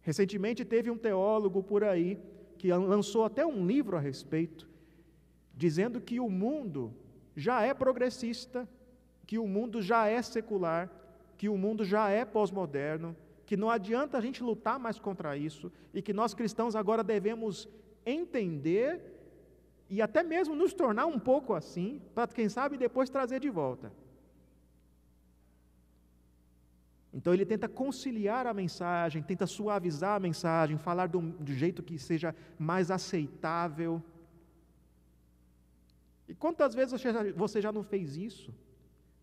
Recentemente 0.00 0.64
teve 0.64 0.90
um 0.90 0.96
teólogo 0.96 1.62
por 1.62 1.84
aí 1.84 2.18
que 2.58 2.72
lançou 2.72 3.24
até 3.24 3.44
um 3.44 3.66
livro 3.66 3.96
a 3.96 4.00
respeito, 4.00 4.68
dizendo 5.54 6.00
que 6.00 6.18
o 6.18 6.30
mundo 6.30 6.94
já 7.36 7.62
é 7.62 7.74
progressista, 7.74 8.68
que 9.26 9.38
o 9.38 9.46
mundo 9.46 9.82
já 9.82 10.06
é 10.06 10.20
secular, 10.22 10.90
que 11.36 11.48
o 11.48 11.58
mundo 11.58 11.84
já 11.84 12.08
é 12.08 12.24
pós-moderno, 12.24 13.16
que 13.44 13.56
não 13.56 13.68
adianta 13.68 14.16
a 14.16 14.20
gente 14.20 14.42
lutar 14.42 14.78
mais 14.78 14.98
contra 14.98 15.36
isso 15.36 15.70
e 15.92 16.00
que 16.00 16.12
nós 16.12 16.32
cristãos 16.32 16.74
agora 16.74 17.04
devemos 17.04 17.68
entender 18.06 19.13
e 19.88 20.00
até 20.00 20.22
mesmo 20.22 20.54
nos 20.54 20.72
tornar 20.72 21.06
um 21.06 21.18
pouco 21.18 21.54
assim, 21.54 22.00
para 22.14 22.26
quem 22.26 22.48
sabe 22.48 22.76
depois 22.76 23.10
trazer 23.10 23.40
de 23.40 23.50
volta. 23.50 23.92
Então 27.12 27.32
ele 27.32 27.46
tenta 27.46 27.68
conciliar 27.68 28.44
a 28.46 28.52
mensagem, 28.52 29.22
tenta 29.22 29.46
suavizar 29.46 30.16
a 30.16 30.20
mensagem, 30.20 30.76
falar 30.76 31.06
de 31.06 31.16
um 31.16 31.32
jeito 31.46 31.80
que 31.82 31.96
seja 31.96 32.34
mais 32.58 32.90
aceitável. 32.90 34.02
E 36.28 36.34
quantas 36.34 36.74
vezes 36.74 36.92
você 36.92 37.12
já, 37.12 37.32
você 37.32 37.60
já 37.60 37.70
não 37.70 37.84
fez 37.84 38.16
isso? 38.16 38.52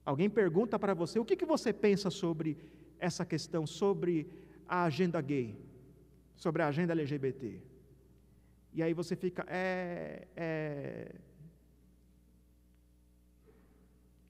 Alguém 0.06 0.30
pergunta 0.30 0.80
para 0.80 0.93
você 0.93 1.19
o 1.19 1.26
que, 1.26 1.36
que 1.36 1.45
você 1.45 1.74
pensa 1.74 2.10
sobre 2.10 2.58
essa 2.97 3.26
questão, 3.26 3.67
sobre 3.67 4.28
a 4.67 4.84
agenda 4.84 5.19
gay, 5.19 5.60
sobre 6.36 6.62
a 6.62 6.67
agenda 6.67 6.93
LGBT. 6.93 7.71
E 8.74 8.82
aí 8.82 8.94
você 8.94 9.16
fica, 9.16 9.46
é, 9.50 10.28
é. 10.36 11.16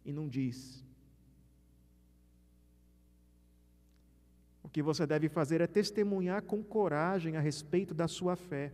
E 0.03 0.11
não 0.11 0.27
diz. 0.27 0.83
O 4.63 4.69
que 4.69 4.81
você 4.81 5.05
deve 5.05 5.29
fazer 5.29 5.61
é 5.61 5.67
testemunhar 5.67 6.41
com 6.41 6.63
coragem 6.63 7.37
a 7.37 7.39
respeito 7.39 7.93
da 7.93 8.07
sua 8.07 8.35
fé. 8.35 8.71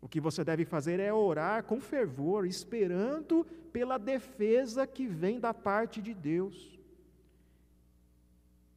O 0.00 0.08
que 0.08 0.20
você 0.20 0.44
deve 0.44 0.64
fazer 0.64 1.00
é 1.00 1.12
orar 1.12 1.64
com 1.64 1.80
fervor, 1.80 2.46
esperando 2.46 3.44
pela 3.72 3.98
defesa 3.98 4.86
que 4.86 5.06
vem 5.06 5.40
da 5.40 5.54
parte 5.54 6.02
de 6.02 6.12
Deus. 6.12 6.78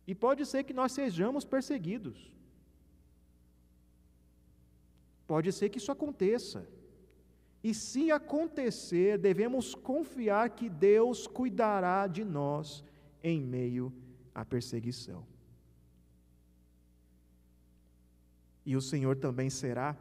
E 0.08 0.14
pode 0.14 0.46
ser 0.46 0.64
que 0.64 0.74
nós 0.74 0.92
sejamos 0.92 1.44
perseguidos. 1.44 2.35
Pode 5.28 5.52
ser 5.52 5.70
que 5.70 5.78
isso 5.78 5.92
aconteça. 5.92 6.68
E 7.64 7.74
se 7.74 8.12
acontecer, 8.12 9.18
devemos 9.18 9.74
confiar 9.74 10.52
que 10.52 10.70
Deus 10.70 11.26
cuidará 11.26 12.06
de 12.06 12.24
nós 12.24 12.84
em 13.24 13.42
meio 13.42 13.92
à 14.36 14.46
perseguição. 14.46 15.26
E 18.66 18.76
o 18.76 18.82
Senhor 18.82 19.16
também 19.16 19.50
será, 19.50 19.98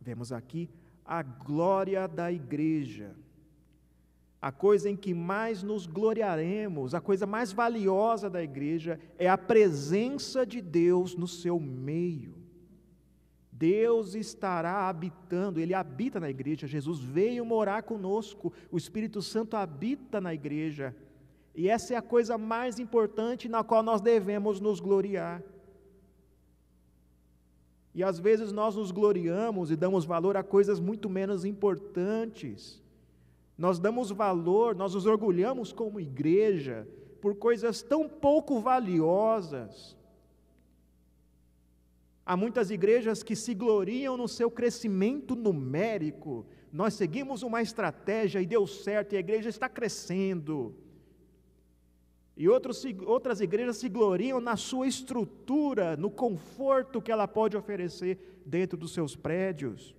vemos 0.00 0.32
aqui, 0.32 0.68
a 1.04 1.22
glória 1.22 2.06
da 2.06 2.30
igreja. 2.30 3.14
A 4.40 4.50
coisa 4.50 4.90
em 4.90 4.96
que 4.96 5.14
mais 5.14 5.62
nos 5.62 5.86
gloriaremos, 5.86 6.94
a 6.94 7.00
coisa 7.00 7.26
mais 7.26 7.52
valiosa 7.52 8.28
da 8.28 8.42
igreja 8.42 8.98
é 9.18 9.28
a 9.28 9.38
presença 9.38 10.44
de 10.44 10.60
Deus 10.60 11.14
no 11.14 11.28
seu 11.28 11.60
meio. 11.60 12.41
Deus 13.62 14.16
estará 14.16 14.88
habitando, 14.88 15.60
Ele 15.60 15.72
habita 15.72 16.18
na 16.18 16.28
igreja, 16.28 16.66
Jesus 16.66 16.98
veio 16.98 17.44
morar 17.44 17.84
conosco, 17.84 18.52
o 18.72 18.76
Espírito 18.76 19.22
Santo 19.22 19.56
habita 19.56 20.20
na 20.20 20.34
igreja, 20.34 20.92
e 21.54 21.68
essa 21.68 21.94
é 21.94 21.96
a 21.96 22.02
coisa 22.02 22.36
mais 22.36 22.80
importante 22.80 23.48
na 23.48 23.62
qual 23.62 23.80
nós 23.80 24.00
devemos 24.00 24.58
nos 24.58 24.80
gloriar. 24.80 25.40
E 27.94 28.02
às 28.02 28.18
vezes 28.18 28.50
nós 28.50 28.74
nos 28.74 28.90
gloriamos 28.90 29.70
e 29.70 29.76
damos 29.76 30.04
valor 30.04 30.36
a 30.36 30.42
coisas 30.42 30.80
muito 30.80 31.08
menos 31.08 31.44
importantes. 31.44 32.82
Nós 33.56 33.78
damos 33.78 34.10
valor, 34.10 34.74
nós 34.74 34.94
nos 34.94 35.06
orgulhamos 35.06 35.72
como 35.72 36.00
igreja 36.00 36.88
por 37.20 37.36
coisas 37.36 37.80
tão 37.80 38.08
pouco 38.08 38.58
valiosas. 38.58 39.96
Há 42.24 42.36
muitas 42.36 42.70
igrejas 42.70 43.22
que 43.22 43.34
se 43.34 43.52
gloriam 43.52 44.16
no 44.16 44.28
seu 44.28 44.50
crescimento 44.50 45.34
numérico. 45.34 46.46
Nós 46.72 46.94
seguimos 46.94 47.42
uma 47.42 47.60
estratégia 47.60 48.40
e 48.40 48.46
deu 48.46 48.66
certo, 48.66 49.12
e 49.12 49.16
a 49.16 49.20
igreja 49.20 49.48
está 49.48 49.68
crescendo. 49.68 50.74
E 52.36 52.48
outros, 52.48 52.84
outras 53.04 53.40
igrejas 53.40 53.76
se 53.76 53.88
gloriam 53.88 54.40
na 54.40 54.56
sua 54.56 54.86
estrutura, 54.86 55.96
no 55.96 56.10
conforto 56.10 57.02
que 57.02 57.10
ela 57.10 57.26
pode 57.26 57.56
oferecer 57.56 58.40
dentro 58.46 58.78
dos 58.78 58.94
seus 58.94 59.16
prédios. 59.16 59.94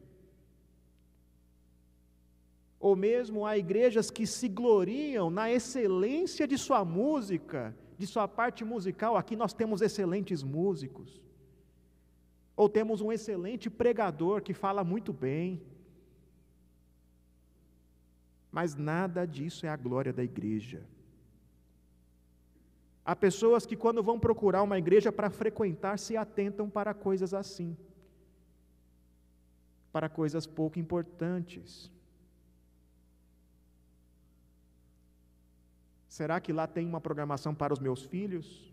Ou 2.80 2.96
mesmo 2.96 3.46
há 3.46 3.58
igrejas 3.58 4.10
que 4.10 4.26
se 4.26 4.48
gloriam 4.48 5.30
na 5.30 5.52
excelência 5.52 6.48
de 6.48 6.58
sua 6.58 6.84
música, 6.84 7.76
de 7.98 8.08
sua 8.08 8.28
parte 8.28 8.66
musical. 8.66 9.16
Aqui 9.16 9.36
nós 9.36 9.54
temos 9.54 9.82
excelentes 9.82 10.42
músicos. 10.42 11.22
Ou 12.56 12.70
temos 12.70 13.02
um 13.02 13.12
excelente 13.12 13.70
pregador 13.70 14.42
que 14.42 14.54
fala 14.54 14.84
muito 14.84 15.12
bem. 15.12 15.62
Mas 18.52 18.76
nada 18.76 19.26
disso 19.26 19.66
é 19.66 19.70
a 19.70 19.76
glória 19.76 20.14
da 20.14 20.24
igreja. 20.24 20.86
Há 23.06 23.16
pessoas 23.16 23.66
que, 23.66 23.76
quando 23.76 24.02
vão 24.02 24.20
procurar 24.20 24.64
uma 24.64 24.78
igreja 24.78 25.12
para 25.12 25.30
frequentar, 25.30 26.00
se 26.00 26.16
atentam 26.16 26.70
para 26.70 26.94
coisas 26.94 27.34
assim, 27.34 27.76
para 29.92 30.08
coisas 30.08 30.48
pouco 30.48 30.80
importantes. 30.80 31.92
Será 36.08 36.40
que 36.40 36.54
lá 36.54 36.66
tem 36.66 36.88
uma 36.88 37.02
programação 37.02 37.54
para 37.54 37.74
os 37.74 37.80
meus 37.80 38.04
filhos? 38.04 38.73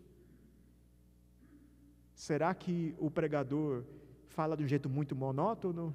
Será 2.21 2.53
que 2.53 2.93
o 2.99 3.09
pregador 3.09 3.83
fala 4.27 4.55
de 4.55 4.63
um 4.63 4.67
jeito 4.67 4.87
muito 4.87 5.15
monótono? 5.15 5.91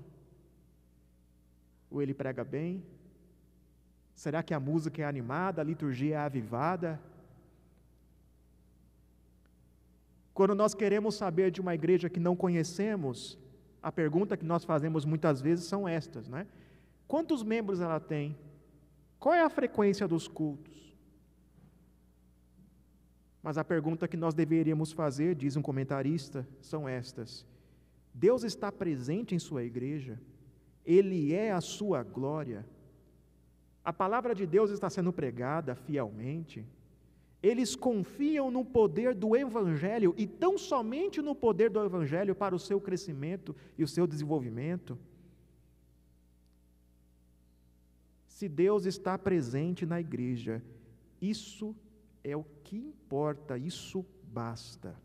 Ou 1.89 2.03
ele 2.03 2.13
prega 2.13 2.43
bem? 2.43 2.83
Será 4.13 4.43
que 4.43 4.53
a 4.53 4.59
música 4.59 5.01
é 5.01 5.05
animada, 5.05 5.61
a 5.61 5.65
liturgia 5.65 6.17
é 6.17 6.19
avivada? 6.19 7.01
Quando 10.35 10.53
nós 10.57 10.75
queremos 10.75 11.15
saber 11.15 11.53
de 11.53 11.61
uma 11.61 11.77
igreja 11.77 12.11
que 12.11 12.19
não 12.19 12.35
conhecemos, 12.35 13.39
a 13.81 13.93
pergunta 13.93 14.37
que 14.37 14.45
nós 14.45 14.65
fazemos 14.65 15.05
muitas 15.05 15.41
vezes 15.41 15.67
são 15.67 15.87
estas, 15.87 16.29
né? 16.29 16.49
Quantos 17.07 17.45
membros 17.45 17.81
ela 17.81 18.01
tem? 18.01 18.37
Qual 19.21 19.33
é 19.33 19.45
a 19.45 19.49
frequência 19.49 20.09
dos 20.09 20.27
cultos? 20.27 20.86
Mas 23.47 23.57
a 23.57 23.63
pergunta 23.63 24.09
que 24.09 24.17
nós 24.17 24.35
deveríamos 24.35 24.91
fazer, 24.91 25.37
diz 25.37 25.55
um 25.55 25.63
comentarista, 25.63 26.45
são 26.61 26.89
estas: 26.89 27.47
Deus 28.13 28.43
está 28.43 28.73
presente 28.73 29.37
em 29.37 29.39
Sua 29.39 29.63
igreja, 29.63 30.21
Ele 30.85 31.33
é 31.33 31.53
a 31.53 31.61
Sua 31.61 32.03
glória. 32.03 32.67
A 33.85 33.93
palavra 33.93 34.35
de 34.35 34.45
Deus 34.49 34.73
está 34.73 34.91
sendo 34.91 35.13
pregada 35.13 35.77
fielmente. 35.77 36.67
Eles 37.41 37.77
confiam 37.77 38.51
no 38.51 38.65
poder 38.65 39.15
do 39.15 39.37
Evangelho 39.37 40.13
e 40.19 40.27
tão 40.27 40.59
somente 40.59 41.23
no 41.23 41.33
poder 41.33 41.71
do 41.71 41.85
Evangelho 41.85 42.35
para 42.35 42.53
o 42.53 42.59
seu 42.59 42.81
crescimento 42.81 43.55
e 43.79 43.85
o 43.85 43.89
seu 43.89 44.09
desenvolvimento. 44.09 44.99
Se 48.27 48.49
Deus 48.49 48.87
está 48.87 49.17
presente 49.17 49.87
na 49.87 50.01
igreja, 50.01 50.61
isso 51.23 51.77
é 52.27 52.37
o 52.37 52.45
que 52.65 52.77
importa, 52.77 53.57
isso 53.57 54.05
basta. 54.25 54.97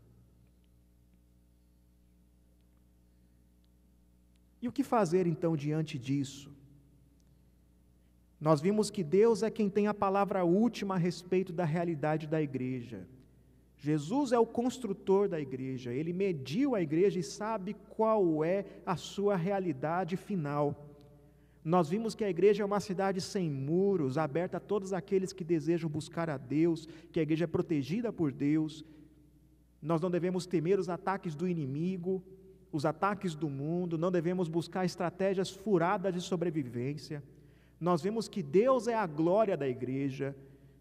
E 4.60 4.66
o 4.66 4.72
que 4.72 4.82
fazer 4.82 5.26
então 5.26 5.56
diante 5.56 5.98
disso? 5.98 6.50
Nós 8.40 8.60
vimos 8.60 8.90
que 8.90 9.04
Deus 9.04 9.44
é 9.44 9.50
quem 9.50 9.70
tem 9.70 9.86
a 9.86 9.94
palavra 9.94 10.44
última 10.44 10.96
a 10.96 10.98
respeito 10.98 11.52
da 11.52 11.64
realidade 11.64 12.26
da 12.26 12.42
igreja. 12.42 13.06
Jesus 13.78 14.32
é 14.32 14.38
o 14.38 14.46
construtor 14.46 15.28
da 15.28 15.40
igreja, 15.40 15.92
ele 15.92 16.12
mediu 16.12 16.74
a 16.74 16.82
igreja 16.82 17.20
e 17.20 17.22
sabe 17.22 17.74
qual 17.90 18.44
é 18.44 18.64
a 18.84 18.96
sua 18.96 19.36
realidade 19.36 20.16
final. 20.16 20.88
Nós 21.64 21.88
vimos 21.88 22.14
que 22.14 22.24
a 22.24 22.30
igreja 22.30 22.62
é 22.62 22.66
uma 22.66 22.80
cidade 22.80 23.20
sem 23.20 23.48
muros, 23.48 24.18
aberta 24.18 24.56
a 24.56 24.60
todos 24.60 24.92
aqueles 24.92 25.32
que 25.32 25.44
desejam 25.44 25.88
buscar 25.88 26.28
a 26.28 26.36
Deus, 26.36 26.88
que 27.12 27.20
a 27.20 27.22
igreja 27.22 27.44
é 27.44 27.46
protegida 27.46 28.12
por 28.12 28.32
Deus. 28.32 28.84
Nós 29.80 30.00
não 30.00 30.10
devemos 30.10 30.44
temer 30.44 30.78
os 30.80 30.88
ataques 30.88 31.36
do 31.36 31.46
inimigo, 31.46 32.22
os 32.72 32.84
ataques 32.84 33.34
do 33.34 33.48
mundo, 33.48 33.96
não 33.96 34.10
devemos 34.10 34.48
buscar 34.48 34.84
estratégias 34.84 35.50
furadas 35.50 36.12
de 36.12 36.20
sobrevivência. 36.20 37.22
Nós 37.78 38.02
vemos 38.02 38.28
que 38.28 38.42
Deus 38.42 38.88
é 38.88 38.94
a 38.94 39.06
glória 39.06 39.56
da 39.56 39.68
igreja, 39.68 40.34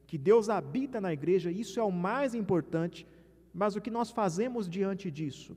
que 0.08 0.18
Deus 0.18 0.50
habita 0.50 1.00
na 1.00 1.14
igreja, 1.14 1.52
isso 1.52 1.80
é 1.80 1.84
o 1.84 1.92
mais 1.92 2.34
importante, 2.34 3.06
mas 3.54 3.76
o 3.76 3.82
que 3.82 3.92
nós 3.92 4.10
fazemos 4.10 4.68
diante 4.68 5.12
disso? 5.12 5.56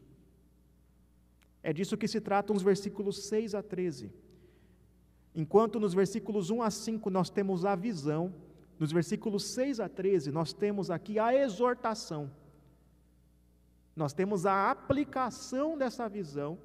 É 1.62 1.72
disso 1.72 1.96
que 1.96 2.08
se 2.08 2.20
tratam 2.20 2.54
os 2.54 2.62
versículos 2.62 3.24
6 3.24 3.54
a 3.54 3.62
13. 3.62 4.12
Enquanto 5.34 5.80
nos 5.80 5.92
versículos 5.92 6.50
1 6.50 6.62
a 6.62 6.70
5 6.70 7.10
nós 7.10 7.28
temos 7.28 7.64
a 7.64 7.74
visão, 7.74 8.32
nos 8.78 8.92
versículos 8.92 9.44
6 9.46 9.80
a 9.80 9.88
13 9.88 10.30
nós 10.30 10.52
temos 10.52 10.90
aqui 10.90 11.18
a 11.18 11.34
exortação. 11.34 12.30
Nós 13.96 14.12
temos 14.12 14.46
a 14.46 14.70
aplicação 14.70 15.78
dessa 15.78 16.08
visão 16.08 16.58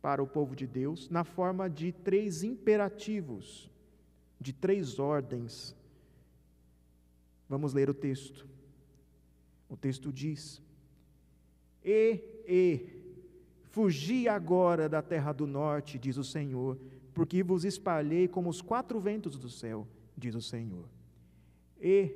para 0.00 0.22
o 0.22 0.26
povo 0.26 0.54
de 0.54 0.66
Deus 0.66 1.08
na 1.08 1.24
forma 1.24 1.68
de 1.68 1.90
três 1.92 2.42
imperativos, 2.42 3.70
de 4.40 4.52
três 4.52 4.98
ordens. 4.98 5.74
Vamos 7.48 7.72
ler 7.72 7.88
o 7.88 7.94
texto. 7.94 8.46
O 9.68 9.76
texto 9.76 10.12
diz: 10.12 10.60
E, 11.84 12.20
e, 12.46 12.86
fugi 13.70 14.28
agora 14.28 14.88
da 14.88 15.02
terra 15.02 15.32
do 15.32 15.46
norte, 15.46 15.98
diz 15.98 16.16
o 16.16 16.24
Senhor, 16.24 16.78
porque 17.14 17.42
vos 17.42 17.64
espalhei 17.64 18.26
como 18.26 18.50
os 18.50 18.60
quatro 18.60 18.98
ventos 18.98 19.38
do 19.38 19.48
céu, 19.48 19.86
diz 20.16 20.34
o 20.34 20.42
Senhor. 20.42 20.84
E, 21.80 22.10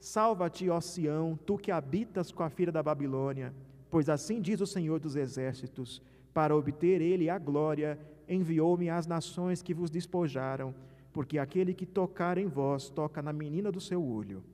salva-te, 0.00 0.70
ó 0.70 0.80
Sião, 0.80 1.38
tu 1.44 1.58
que 1.58 1.72
habitas 1.72 2.30
com 2.30 2.44
a 2.44 2.48
filha 2.48 2.70
da 2.70 2.82
Babilônia, 2.82 3.52
pois 3.90 4.08
assim 4.08 4.40
diz 4.40 4.60
o 4.60 4.66
Senhor 4.66 5.00
dos 5.00 5.16
exércitos: 5.16 6.00
para 6.32 6.54
obter 6.54 7.00
ele 7.00 7.28
a 7.28 7.38
glória, 7.38 7.98
enviou-me 8.28 8.88
às 8.88 9.06
nações 9.06 9.60
que 9.60 9.74
vos 9.74 9.90
despojaram, 9.90 10.74
porque 11.12 11.38
aquele 11.38 11.74
que 11.74 11.86
tocar 11.86 12.38
em 12.38 12.46
vós 12.46 12.88
toca 12.88 13.20
na 13.20 13.32
menina 13.32 13.72
do 13.72 13.80
seu 13.80 14.04
olho. 14.04 14.44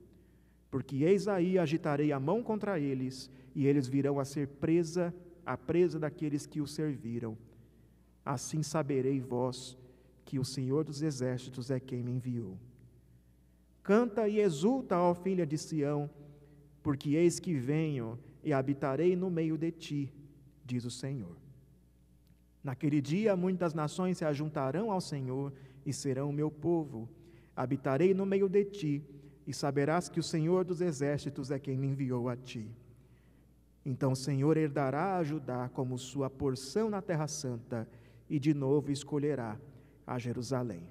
Porque 0.71 1.03
eis 1.03 1.27
aí 1.27 1.59
agitarei 1.59 2.11
a 2.11 2.19
mão 2.19 2.41
contra 2.41 2.79
eles, 2.79 3.29
e 3.53 3.67
eles 3.67 3.87
virão 3.87 4.19
a 4.19 4.25
ser 4.25 4.47
presa, 4.47 5.13
a 5.45 5.55
presa 5.55 5.99
daqueles 5.99 6.45
que 6.45 6.59
os 6.59 6.73
serviram. 6.73 7.37
Assim 8.25 8.63
saberei 8.63 9.19
vós 9.21 9.77
que 10.25 10.39
o 10.39 10.43
Senhor 10.43 10.83
dos 10.83 11.03
exércitos 11.03 11.69
é 11.69 11.79
quem 11.79 12.01
me 12.01 12.11
enviou. 12.11 12.57
Canta 13.83 14.27
e 14.27 14.39
exulta, 14.39 14.97
ó 14.97 15.13
filha 15.13 15.45
de 15.45 15.57
Sião, 15.59 16.09
porque 16.81 17.11
eis 17.11 17.39
que 17.39 17.53
venho 17.53 18.17
e 18.43 18.51
habitarei 18.51 19.15
no 19.15 19.29
meio 19.29 19.57
de 19.57 19.71
ti, 19.71 20.13
diz 20.65 20.83
o 20.85 20.89
Senhor. 20.89 21.37
Naquele 22.63 22.99
dia 22.99 23.35
muitas 23.35 23.75
nações 23.75 24.17
se 24.17 24.25
ajuntarão 24.25 24.91
ao 24.91 24.99
Senhor 24.99 25.53
e 25.85 25.93
serão 25.93 26.31
meu 26.31 26.49
povo. 26.49 27.07
Habitarei 27.55 28.11
no 28.15 28.25
meio 28.25 28.49
de 28.49 28.65
ti, 28.65 29.03
e 29.45 29.53
saberás 29.53 30.09
que 30.09 30.19
o 30.19 30.23
Senhor 30.23 30.65
dos 30.65 30.81
exércitos 30.81 31.51
é 31.51 31.59
quem 31.59 31.77
me 31.77 31.87
enviou 31.87 32.27
a 32.27 32.35
ti. 32.35 32.67
Então 33.85 34.13
o 34.13 34.15
Senhor 34.15 34.57
herdará 34.57 35.17
a 35.17 35.23
Judá 35.23 35.69
como 35.69 35.99
sua 35.99 36.27
porção 36.27 36.89
na 36.89 37.03
terra 37.03 37.27
santa, 37.27 37.87
e 38.29 38.39
de 38.39 38.53
novo 38.53 38.91
escolherá 38.91 39.59
a 40.05 40.17
Jerusalém. 40.17 40.89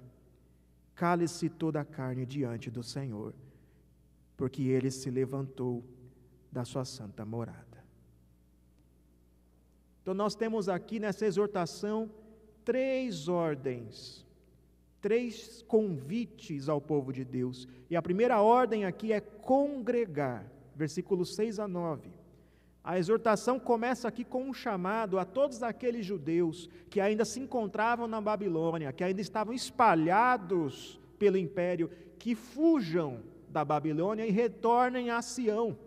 Cale-se 0.94 1.48
toda 1.48 1.80
a 1.80 1.84
carne 1.84 2.24
diante 2.24 2.70
do 2.70 2.82
Senhor, 2.82 3.34
porque 4.36 4.62
ele 4.62 4.90
se 4.90 5.10
levantou 5.10 5.84
da 6.50 6.64
sua 6.64 6.84
santa 6.84 7.24
morada. 7.24 7.84
Então, 10.02 10.14
nós 10.14 10.34
temos 10.34 10.68
aqui 10.68 11.00
nessa 11.00 11.26
exortação 11.26 12.10
três 12.64 13.26
ordens, 13.26 14.24
três 15.00 15.62
convites 15.62 16.68
ao 16.68 16.80
povo 16.80 17.12
de 17.12 17.24
Deus. 17.24 17.66
E 17.88 17.96
a 17.96 18.02
primeira 18.02 18.40
ordem 18.40 18.84
aqui 18.84 19.12
é 19.12 19.20
congregar, 19.20 20.46
versículos 20.76 21.34
6 21.34 21.58
a 21.58 21.66
9. 21.66 22.23
A 22.84 22.98
exortação 22.98 23.58
começa 23.58 24.06
aqui 24.06 24.22
com 24.22 24.44
um 24.44 24.52
chamado 24.52 25.18
a 25.18 25.24
todos 25.24 25.62
aqueles 25.62 26.04
judeus 26.04 26.68
que 26.90 27.00
ainda 27.00 27.24
se 27.24 27.40
encontravam 27.40 28.06
na 28.06 28.20
Babilônia, 28.20 28.92
que 28.92 29.02
ainda 29.02 29.22
estavam 29.22 29.54
espalhados 29.54 31.00
pelo 31.18 31.38
império, 31.38 31.90
que 32.18 32.34
fujam 32.34 33.22
da 33.48 33.64
Babilônia 33.64 34.26
e 34.26 34.30
retornem 34.30 35.08
a 35.08 35.22
Sião. 35.22 35.78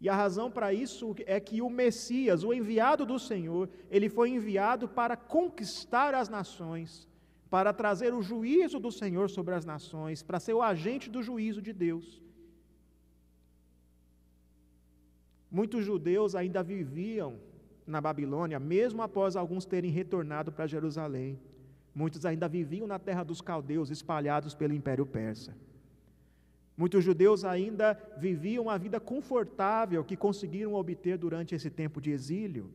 E 0.00 0.08
a 0.08 0.16
razão 0.16 0.50
para 0.50 0.74
isso 0.74 1.14
é 1.24 1.38
que 1.38 1.62
o 1.62 1.70
Messias, 1.70 2.42
o 2.42 2.52
enviado 2.52 3.06
do 3.06 3.16
Senhor, 3.16 3.70
ele 3.88 4.08
foi 4.08 4.30
enviado 4.30 4.88
para 4.88 5.16
conquistar 5.16 6.16
as 6.16 6.28
nações, 6.28 7.08
para 7.48 7.72
trazer 7.72 8.12
o 8.12 8.20
juízo 8.20 8.80
do 8.80 8.90
Senhor 8.90 9.30
sobre 9.30 9.54
as 9.54 9.64
nações, 9.64 10.20
para 10.20 10.40
ser 10.40 10.54
o 10.54 10.62
agente 10.62 11.08
do 11.08 11.22
juízo 11.22 11.62
de 11.62 11.72
Deus. 11.72 12.20
Muitos 15.52 15.84
judeus 15.84 16.34
ainda 16.34 16.62
viviam 16.62 17.38
na 17.86 18.00
Babilônia, 18.00 18.58
mesmo 18.58 19.02
após 19.02 19.36
alguns 19.36 19.66
terem 19.66 19.90
retornado 19.90 20.50
para 20.50 20.66
Jerusalém. 20.66 21.38
Muitos 21.94 22.24
ainda 22.24 22.48
viviam 22.48 22.86
na 22.86 22.98
terra 22.98 23.22
dos 23.22 23.42
caldeus, 23.42 23.90
espalhados 23.90 24.54
pelo 24.54 24.72
Império 24.72 25.04
Persa. 25.04 25.54
Muitos 26.74 27.04
judeus 27.04 27.44
ainda 27.44 27.92
viviam 28.16 28.70
a 28.70 28.78
vida 28.78 28.98
confortável 28.98 30.02
que 30.02 30.16
conseguiram 30.16 30.72
obter 30.72 31.18
durante 31.18 31.54
esse 31.54 31.68
tempo 31.68 32.00
de 32.00 32.10
exílio. 32.12 32.70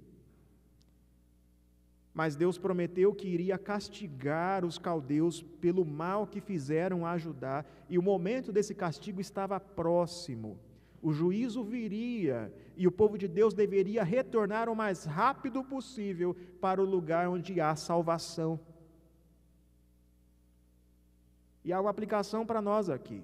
Mas 2.13 2.35
Deus 2.35 2.59
prometeu 2.59 3.11
que 3.11 3.27
iria 3.27 3.57
castigar 3.57 4.63
os 4.63 4.77
caldeus 4.77 5.41
pelo 5.41 5.83
mal 5.83 6.27
que 6.27 6.39
fizeram 6.39 7.07
a 7.07 7.17
Judá, 7.17 7.65
e 7.89 7.97
o 7.97 8.03
momento 8.03 8.51
desse 8.51 8.75
castigo 8.75 9.19
estava 9.19 9.59
próximo. 9.59 10.59
O 11.01 11.13
juízo 11.13 11.63
viria 11.63 12.51
e 12.75 12.87
o 12.87 12.91
povo 12.91 13.17
de 13.17 13.27
Deus 13.27 13.53
deveria 13.53 14.03
retornar 14.03 14.69
o 14.69 14.75
mais 14.75 15.05
rápido 15.05 15.63
possível 15.63 16.35
para 16.59 16.81
o 16.81 16.85
lugar 16.85 17.27
onde 17.29 17.59
há 17.61 17.75
salvação. 17.75 18.59
E 21.63 21.73
há 21.73 21.79
uma 21.79 21.89
aplicação 21.89 22.45
para 22.45 22.61
nós 22.61 22.89
aqui. 22.89 23.23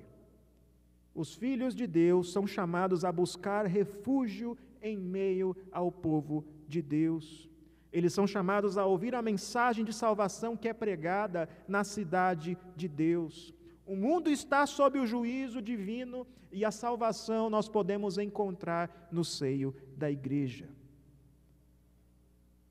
Os 1.15 1.33
filhos 1.33 1.75
de 1.75 1.85
Deus 1.85 2.31
são 2.31 2.45
chamados 2.45 3.05
a 3.05 3.11
buscar 3.11 3.65
refúgio 3.65 4.57
em 4.81 4.97
meio 4.97 5.55
ao 5.71 5.91
povo 5.91 6.45
de 6.67 6.81
Deus. 6.81 7.49
Eles 7.91 8.11
são 8.11 8.25
chamados 8.25 8.77
a 8.77 8.85
ouvir 8.85 9.13
a 9.13 9.21
mensagem 9.21 9.85
de 9.85 9.93
salvação 9.93 10.57
que 10.57 10.67
é 10.67 10.73
pregada 10.73 11.47
na 11.67 11.83
cidade 11.83 12.57
de 12.75 12.87
Deus. 12.87 13.53
O 13.85 13.95
mundo 13.95 14.29
está 14.29 14.65
sob 14.65 14.99
o 14.99 15.05
juízo 15.05 15.61
divino 15.61 16.25
e 16.51 16.63
a 16.63 16.71
salvação 16.71 17.49
nós 17.49 17.67
podemos 17.67 18.17
encontrar 18.17 19.09
no 19.11 19.25
seio 19.25 19.75
da 19.97 20.09
igreja. 20.09 20.69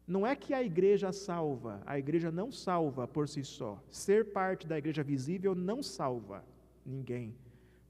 Não 0.06 0.26
é 0.26 0.34
que 0.34 0.52
a 0.52 0.62
igreja 0.62 1.12
salva, 1.12 1.82
a 1.86 1.98
igreja 1.98 2.30
não 2.30 2.50
salva 2.50 3.06
por 3.06 3.28
si 3.28 3.44
só. 3.44 3.82
Ser 3.90 4.32
parte 4.32 4.66
da 4.66 4.76
igreja 4.76 5.02
visível 5.02 5.54
não 5.54 5.82
salva 5.82 6.44
ninguém 6.84 7.34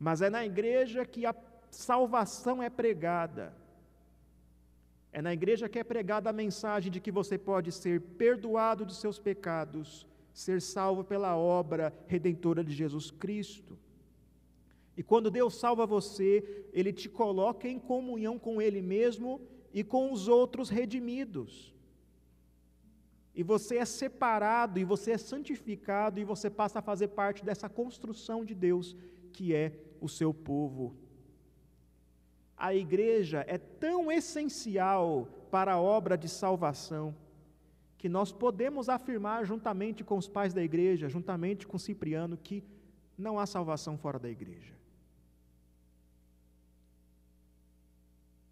mas 0.02 0.20
é 0.20 0.28
na 0.28 0.44
igreja 0.44 1.06
que 1.06 1.24
a 1.24 1.32
salvação 1.70 2.61
é 2.61 2.68
pregada. 2.68 3.54
É 5.12 5.22
na 5.22 5.32
igreja 5.32 5.68
que 5.68 5.78
é 5.78 5.85
pregada 5.85 6.28
a 6.28 6.32
mensagem 6.32 6.90
de 6.90 7.00
que 7.00 7.12
você 7.12 7.38
pode 7.38 7.70
ser 7.70 8.00
perdoado 8.00 8.85
dos 8.85 8.96
seus 8.96 9.20
pecados, 9.20 10.04
ser 10.32 10.60
salvo 10.60 11.04
pela 11.04 11.36
obra 11.36 11.92
redentora 12.06 12.64
de 12.64 12.72
Jesus 12.72 13.10
Cristo. 13.10 13.78
E 14.96 15.02
quando 15.02 15.30
Deus 15.30 15.54
salva 15.54 15.86
você, 15.86 16.66
Ele 16.72 16.92
te 16.92 17.08
coloca 17.08 17.68
em 17.68 17.78
comunhão 17.78 18.38
com 18.38 18.60
Ele 18.60 18.82
mesmo 18.82 19.40
e 19.72 19.82
com 19.82 20.12
os 20.12 20.28
outros 20.28 20.68
redimidos. 20.68 21.74
E 23.34 23.42
você 23.42 23.78
é 23.78 23.84
separado, 23.84 24.78
e 24.78 24.84
você 24.84 25.12
é 25.12 25.18
santificado, 25.18 26.20
e 26.20 26.24
você 26.24 26.50
passa 26.50 26.80
a 26.80 26.82
fazer 26.82 27.08
parte 27.08 27.42
dessa 27.44 27.68
construção 27.68 28.44
de 28.44 28.54
Deus, 28.54 28.94
que 29.32 29.54
é 29.54 29.72
o 30.00 30.08
seu 30.08 30.34
povo. 30.34 30.94
A 32.56 32.74
igreja 32.74 33.44
é 33.48 33.56
tão 33.56 34.12
essencial 34.12 35.26
para 35.50 35.72
a 35.72 35.80
obra 35.80 36.16
de 36.16 36.28
salvação 36.28 37.14
que 38.03 38.09
nós 38.09 38.33
podemos 38.33 38.88
afirmar, 38.88 39.46
juntamente 39.46 40.03
com 40.03 40.19
os 40.19 40.27
pais 40.27 40.53
da 40.53 40.61
igreja, 40.61 41.09
juntamente 41.09 41.69
com 41.69 41.79
Cipriano, 41.79 42.37
que 42.37 42.65
não 43.17 43.38
há 43.38 43.46
salvação 43.46 43.96
fora 43.96 44.19
da 44.19 44.29
igreja. 44.29 44.75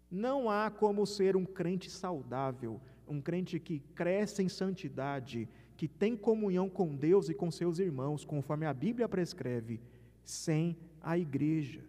Não 0.09 0.49
há 0.49 0.71
como 0.71 1.05
ser 1.05 1.35
um 1.35 1.43
crente 1.43 1.89
saudável, 1.89 2.79
um 3.05 3.19
crente 3.19 3.59
que 3.59 3.79
cresce 3.93 4.41
em 4.41 4.47
santidade, 4.47 5.49
que 5.75 5.85
tem 5.85 6.15
comunhão 6.15 6.69
com 6.69 6.95
Deus 6.95 7.27
e 7.27 7.33
com 7.33 7.51
seus 7.51 7.77
irmãos, 7.77 8.23
conforme 8.23 8.65
a 8.65 8.73
Bíblia 8.73 9.09
prescreve, 9.09 9.81
sem 10.23 10.77
a 11.01 11.17
igreja. 11.17 11.83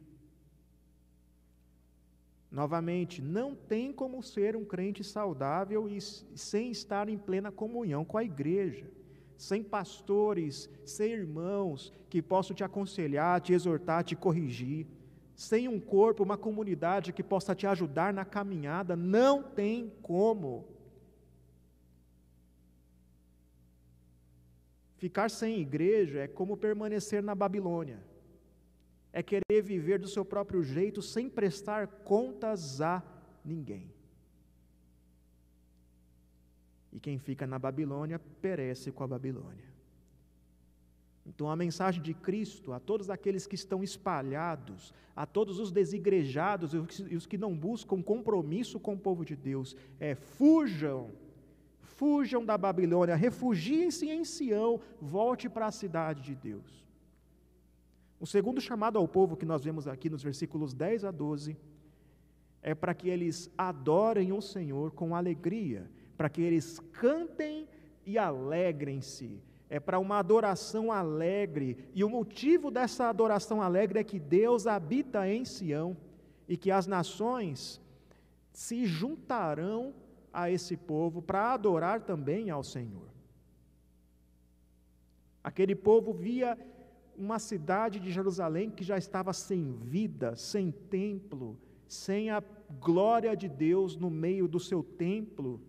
Novamente, 2.53 3.22
não 3.22 3.55
tem 3.55 3.90
como 3.90 4.22
ser 4.22 4.55
um 4.55 4.64
crente 4.64 5.03
saudável 5.03 5.88
e 5.88 5.98
sem 6.03 6.70
estar 6.70 7.09
em 7.09 7.16
plena 7.16 7.50
comunhão 7.50 8.05
com 8.05 8.18
a 8.18 8.24
igreja, 8.24 8.90
sem 9.38 9.62
pastores, 9.62 10.68
sem 10.84 11.12
irmãos 11.12 11.90
que 12.11 12.20
possam 12.20 12.55
te 12.55 12.62
aconselhar, 12.62 13.40
te 13.40 13.55
exortar, 13.55 14.05
te 14.05 14.14
corrigir. 14.14 14.86
sem 15.34 15.66
um 15.66 15.80
corpo, 15.80 16.22
uma 16.22 16.36
comunidade 16.36 17.11
que 17.11 17.22
possa 17.22 17.55
te 17.55 17.66
ajudar 17.66 18.12
na 18.12 18.24
caminhada, 18.24 18.94
não 18.94 19.42
tem 19.42 19.90
como. 20.03 20.68
Ficar 24.98 25.30
sem 25.30 25.59
igreja 25.59 26.20
é 26.20 26.28
como 26.28 26.57
permanecer 26.57 27.22
na 27.22 27.34
Babilônia. 27.34 28.12
É 29.13 29.23
querer 29.23 29.63
viver 29.63 29.99
do 29.99 30.09
seu 30.09 30.25
próprio 30.25 30.63
jeito 30.63 31.03
sem 31.03 31.29
prestar 31.29 31.87
contas 31.87 32.81
a 32.81 33.03
ninguém. 33.45 33.93
E 36.93 37.01
quem 37.01 37.19
fica 37.19 37.47
na 37.47 37.59
Babilônia 37.59 38.19
perece 38.19 38.93
com 38.93 39.03
a 39.03 39.09
Babilônia. 39.09 39.73
Então, 41.25 41.49
a 41.49 41.57
mensagem 41.57 42.03
de 42.03 42.13
Cristo 42.13 42.73
a 42.73 42.81
todos 42.81 43.09
aqueles 43.09 43.47
que 43.47 43.55
estão 43.55 43.83
espalhados, 43.83 44.93
a 45.15 45.25
todos 45.25 45.61
os 45.61 45.71
desigrejados 45.71 46.75
e 46.75 47.17
os 47.17 47.27
que 47.27 47.39
não 47.39 47.57
buscam 47.57 48.03
compromisso 48.03 48.81
com 48.81 48.95
o 48.95 48.99
povo 48.99 49.25
de 49.25 49.37
Deus, 49.37 49.77
é: 50.01 50.15
fujam, 50.17 51.13
fujam 51.81 52.45
da 52.45 52.59
Babilônia, 52.59 53.15
refugiem-se 53.15 54.09
em 54.09 54.25
Sião, 54.25 54.81
volte 55.01 55.49
para 55.49 55.67
a 55.67 55.73
cidade 55.73 56.23
de 56.23 56.35
Deus. 56.35 56.82
O 58.23 58.27
segundo 58.27 58.61
chamado 58.61 59.01
ao 59.01 59.09
povo 59.09 59.37
que 59.37 59.45
nós 59.45 59.64
vemos 59.64 59.89
aqui 59.89 60.09
nos 60.09 60.23
versículos 60.23 60.73
10 60.73 61.07
a 61.07 61.11
12 61.11 61.57
é 62.62 62.73
para 62.73 62.95
que 62.95 63.09
eles 63.09 63.51
adorem 63.59 64.33
o 64.33 64.41
Senhor 64.41 64.93
com 64.93 65.16
alegria, 65.16 65.91
para 66.16 66.29
que 66.29 66.41
eles 66.41 66.79
cantem 66.93 67.68
e 68.07 68.16
alegrem-se 68.16 69.43
é 69.68 69.81
para 69.81 69.99
uma 69.99 70.20
adoração 70.20 70.93
alegre, 70.93 71.89
e 71.95 72.05
o 72.05 72.09
motivo 72.09 72.70
dessa 72.70 73.09
adoração 73.09 73.61
alegre 73.61 73.99
é 73.99 74.05
que 74.05 74.20
Deus 74.20 74.68
habita 74.68 75.29
em 75.29 75.45
Sião 75.45 75.97
e 76.47 76.57
que 76.57 76.70
as 76.70 76.87
nações 76.87 77.81
se 78.53 78.87
juntarão 78.87 79.93
a 80.33 80.49
esse 80.49 80.77
povo 80.77 81.20
para 81.20 81.55
adorar 81.55 82.03
também 82.03 82.51
ao 82.51 82.62
Senhor. 82.62 83.09
Aquele 85.43 85.75
povo 85.75 86.12
via 86.12 86.57
uma 87.17 87.39
cidade 87.39 88.01
de 88.01 88.11
Jerusalém 88.11 88.71
que 88.71 88.85
já 88.85 88.97
estava 88.97 89.33
sem 89.33 89.73
vida, 89.73 90.37
sem 90.37 90.71
templo, 90.71 91.59
sem 91.87 92.31
a 92.31 92.43
glória 92.81 93.37
de 93.37 93.49
Deus 93.49 93.97
no 93.97 94.11
meio 94.11 94.49
do 94.49 94.59
seu 94.59 94.83
templo 94.83 95.61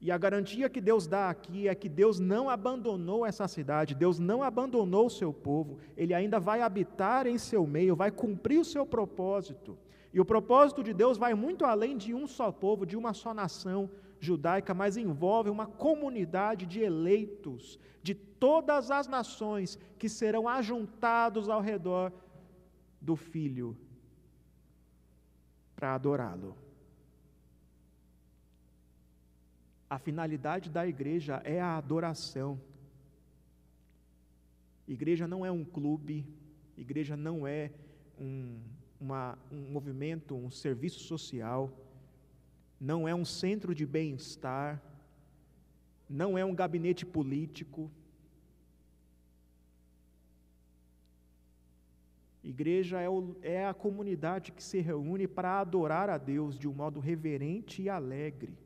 e 0.00 0.10
a 0.10 0.16
garantia 0.16 0.70
que 0.70 0.80
Deus 0.80 1.06
dá 1.06 1.28
aqui 1.28 1.68
é 1.68 1.74
que 1.74 1.88
Deus 1.88 2.18
não 2.18 2.48
abandonou 2.48 3.26
essa 3.26 3.46
cidade, 3.46 3.94
Deus 3.94 4.18
não 4.18 4.42
abandonou 4.42 5.06
o 5.06 5.10
seu 5.10 5.30
povo, 5.30 5.78
Ele 5.94 6.14
ainda 6.14 6.40
vai 6.40 6.62
habitar 6.62 7.26
em 7.26 7.36
seu 7.36 7.66
meio, 7.66 7.94
vai 7.94 8.10
cumprir 8.10 8.58
o 8.58 8.64
seu 8.64 8.86
propósito. 8.86 9.76
E 10.12 10.18
o 10.18 10.24
propósito 10.24 10.82
de 10.82 10.94
Deus 10.94 11.18
vai 11.18 11.34
muito 11.34 11.66
além 11.66 11.98
de 11.98 12.14
um 12.14 12.26
só 12.26 12.50
povo, 12.50 12.86
de 12.86 12.96
uma 12.96 13.12
só 13.12 13.34
nação 13.34 13.90
judaica, 14.20 14.74
mas 14.74 14.96
envolve 14.96 15.50
uma 15.50 15.66
comunidade 15.66 16.66
de 16.66 16.80
eleitos 16.80 17.78
de 18.02 18.14
todas 18.14 18.90
as 18.90 19.08
nações 19.08 19.78
que 19.98 20.08
serão 20.08 20.46
ajuntados 20.46 21.48
ao 21.48 21.60
redor 21.60 22.12
do 23.00 23.16
Filho 23.16 23.76
para 25.74 25.94
adorá-lo. 25.94 26.54
A 29.88 29.98
finalidade 29.98 30.70
da 30.70 30.86
igreja 30.86 31.40
é 31.44 31.60
a 31.60 31.76
adoração. 31.76 32.60
Igreja 34.86 35.26
não 35.26 35.44
é 35.44 35.50
um 35.50 35.64
clube, 35.64 36.26
igreja 36.76 37.16
não 37.16 37.46
é 37.46 37.72
um, 38.18 38.60
uma, 39.00 39.38
um 39.50 39.72
movimento, 39.72 40.36
um 40.36 40.50
serviço 40.50 41.00
social, 41.00 41.72
não 42.80 43.06
é 43.06 43.14
um 43.14 43.26
centro 43.26 43.74
de 43.74 43.84
bem-estar, 43.84 44.82
não 46.08 46.38
é 46.38 46.44
um 46.44 46.54
gabinete 46.54 47.04
político. 47.04 47.90
Igreja 52.42 52.98
é, 52.98 53.08
o, 53.08 53.36
é 53.42 53.66
a 53.66 53.74
comunidade 53.74 54.50
que 54.50 54.62
se 54.62 54.80
reúne 54.80 55.28
para 55.28 55.60
adorar 55.60 56.08
a 56.08 56.16
Deus 56.16 56.58
de 56.58 56.66
um 56.66 56.72
modo 56.72 56.98
reverente 56.98 57.82
e 57.82 57.90
alegre. 57.90 58.56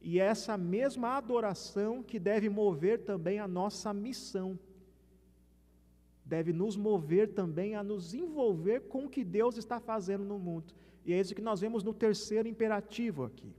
E 0.00 0.18
é 0.18 0.24
essa 0.24 0.58
mesma 0.58 1.16
adoração 1.16 2.02
que 2.02 2.18
deve 2.18 2.48
mover 2.48 3.04
também 3.04 3.38
a 3.38 3.46
nossa 3.46 3.94
missão. 3.94 4.58
Deve 6.24 6.52
nos 6.52 6.76
mover 6.76 7.32
também 7.34 7.76
a 7.76 7.84
nos 7.84 8.14
envolver 8.14 8.80
com 8.88 9.06
o 9.06 9.08
que 9.08 9.24
Deus 9.24 9.56
está 9.56 9.78
fazendo 9.78 10.24
no 10.24 10.38
mundo. 10.38 10.74
E 11.04 11.12
é 11.12 11.20
isso 11.20 11.34
que 11.34 11.42
nós 11.42 11.60
vemos 11.60 11.82
no 11.82 11.94
terceiro 11.94 12.48
imperativo 12.48 13.24
aqui. 13.24 13.54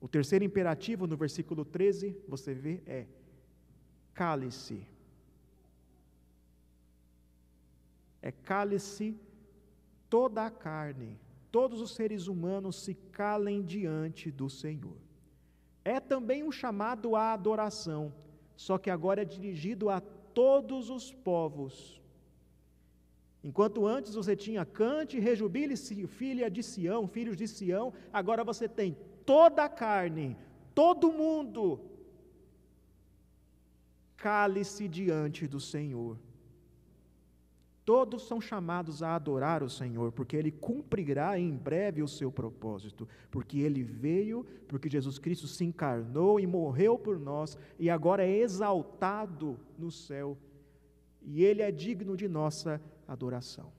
O 0.00 0.08
terceiro 0.08 0.44
imperativo, 0.44 1.06
no 1.06 1.16
versículo 1.16 1.64
13, 1.64 2.16
você 2.26 2.52
vê, 2.52 2.82
é: 2.86 3.06
cale-se. 4.12 4.86
É 8.20 8.32
cale-se 8.32 9.16
toda 10.10 10.44
a 10.44 10.50
carne, 10.50 11.18
todos 11.50 11.80
os 11.80 11.94
seres 11.94 12.26
humanos 12.26 12.82
se 12.82 12.94
calem 12.94 13.62
diante 13.62 14.30
do 14.30 14.50
Senhor. 14.50 14.96
É 15.84 15.98
também 16.00 16.42
um 16.42 16.52
chamado 16.52 17.16
à 17.16 17.32
adoração, 17.32 18.12
só 18.56 18.78
que 18.78 18.90
agora 18.90 19.22
é 19.22 19.24
dirigido 19.24 19.88
a 19.88 20.00
todos 20.00 20.90
os 20.90 21.12
povos. 21.12 22.01
Enquanto 23.44 23.86
antes 23.86 24.14
você 24.14 24.36
tinha 24.36 24.64
cante, 24.64 25.18
rejubile-se, 25.18 26.06
filha 26.06 26.48
de 26.50 26.62
Sião, 26.62 27.08
filhos 27.08 27.36
de 27.36 27.48
Sião, 27.48 27.92
agora 28.12 28.44
você 28.44 28.68
tem 28.68 28.96
toda 29.26 29.64
a 29.64 29.68
carne, 29.68 30.36
todo 30.74 31.12
mundo. 31.12 31.80
Cale-se 34.16 34.86
diante 34.86 35.48
do 35.48 35.58
Senhor. 35.58 36.16
Todos 37.84 38.28
são 38.28 38.40
chamados 38.40 39.02
a 39.02 39.16
adorar 39.16 39.60
o 39.64 39.68
Senhor, 39.68 40.12
porque 40.12 40.36
Ele 40.36 40.52
cumprirá 40.52 41.36
em 41.36 41.50
breve 41.50 42.00
o 42.00 42.06
seu 42.06 42.30
propósito, 42.30 43.08
porque 43.28 43.58
Ele 43.58 43.82
veio, 43.82 44.46
porque 44.68 44.88
Jesus 44.88 45.18
Cristo 45.18 45.48
se 45.48 45.64
encarnou 45.64 46.38
e 46.38 46.46
morreu 46.46 46.96
por 46.96 47.18
nós, 47.18 47.58
e 47.80 47.90
agora 47.90 48.24
é 48.24 48.38
exaltado 48.38 49.58
no 49.76 49.90
céu, 49.90 50.38
e 51.22 51.42
Ele 51.42 51.60
é 51.60 51.72
digno 51.72 52.16
de 52.16 52.28
nossa 52.28 52.80
adoração. 53.06 53.72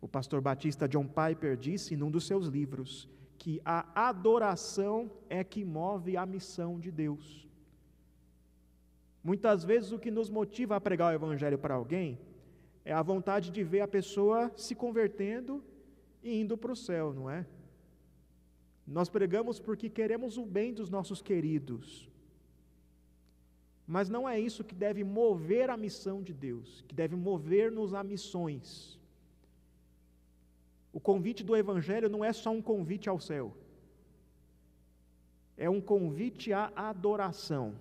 O 0.00 0.08
pastor 0.08 0.40
batista 0.40 0.88
John 0.88 1.06
Piper 1.06 1.56
disse 1.56 1.96
num 1.96 2.10
dos 2.10 2.26
seus 2.26 2.46
livros 2.46 3.08
que 3.38 3.60
a 3.64 4.08
adoração 4.08 5.10
é 5.28 5.42
que 5.44 5.64
move 5.64 6.16
a 6.16 6.26
missão 6.26 6.78
de 6.78 6.90
Deus. 6.90 7.48
Muitas 9.22 9.64
vezes 9.64 9.92
o 9.92 9.98
que 9.98 10.10
nos 10.10 10.28
motiva 10.28 10.76
a 10.76 10.80
pregar 10.80 11.12
o 11.12 11.14
Evangelho 11.14 11.58
para 11.58 11.74
alguém 11.74 12.18
é 12.84 12.92
a 12.92 13.02
vontade 13.02 13.50
de 13.50 13.62
ver 13.62 13.80
a 13.80 13.88
pessoa 13.88 14.50
se 14.56 14.74
convertendo 14.74 15.62
e 16.22 16.40
indo 16.40 16.56
para 16.56 16.72
o 16.72 16.76
céu, 16.76 17.12
não 17.12 17.30
é? 17.30 17.46
Nós 18.86 19.08
pregamos 19.08 19.60
porque 19.60 19.88
queremos 19.88 20.36
o 20.36 20.44
bem 20.44 20.74
dos 20.74 20.90
nossos 20.90 21.22
queridos. 21.22 22.10
Mas 23.86 24.08
não 24.08 24.28
é 24.28 24.38
isso 24.38 24.64
que 24.64 24.74
deve 24.74 25.02
mover 25.02 25.70
a 25.70 25.76
missão 25.76 26.22
de 26.22 26.32
Deus, 26.32 26.84
que 26.86 26.94
deve 26.94 27.16
mover-nos 27.16 27.94
a 27.94 28.02
missões. 28.02 28.98
O 30.92 31.00
convite 31.00 31.42
do 31.42 31.56
Evangelho 31.56 32.08
não 32.08 32.24
é 32.24 32.32
só 32.32 32.50
um 32.50 32.62
convite 32.62 33.08
ao 33.08 33.18
céu, 33.18 33.56
é 35.56 35.68
um 35.68 35.80
convite 35.80 36.52
à 36.52 36.70
adoração 36.76 37.74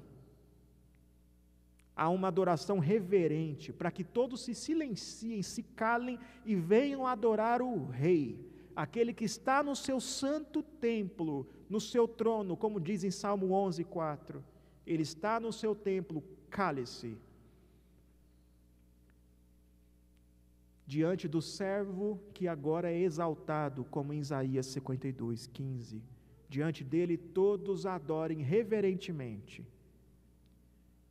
a 2.01 2.09
uma 2.09 2.29
adoração 2.29 2.79
reverente, 2.79 3.71
para 3.71 3.91
que 3.91 4.03
todos 4.03 4.41
se 4.41 4.55
silenciem, 4.55 5.43
se 5.43 5.61
calem 5.61 6.17
e 6.43 6.55
venham 6.55 7.05
adorar 7.05 7.61
o 7.61 7.85
Rei, 7.85 8.43
aquele 8.75 9.13
que 9.13 9.25
está 9.25 9.61
no 9.61 9.75
seu 9.75 9.99
santo 9.99 10.63
templo, 10.63 11.47
no 11.69 11.79
seu 11.79 12.07
trono, 12.07 12.57
como 12.57 12.79
diz 12.79 13.03
em 13.03 13.11
Salmo 13.11 13.51
11, 13.51 13.83
4. 13.83 14.43
Ele 14.85 15.03
está 15.03 15.39
no 15.39 15.51
seu 15.51 15.75
templo, 15.75 16.23
cale-se. 16.49 17.17
Diante 20.85 21.27
do 21.27 21.41
servo 21.41 22.19
que 22.33 22.47
agora 22.47 22.91
é 22.91 22.99
exaltado, 22.99 23.85
como 23.85 24.13
em 24.13 24.19
Isaías 24.19 24.65
52, 24.67 25.47
15. 25.47 26.01
Diante 26.49 26.83
dele 26.83 27.17
todos 27.17 27.85
adorem 27.85 28.41
reverentemente 28.41 29.65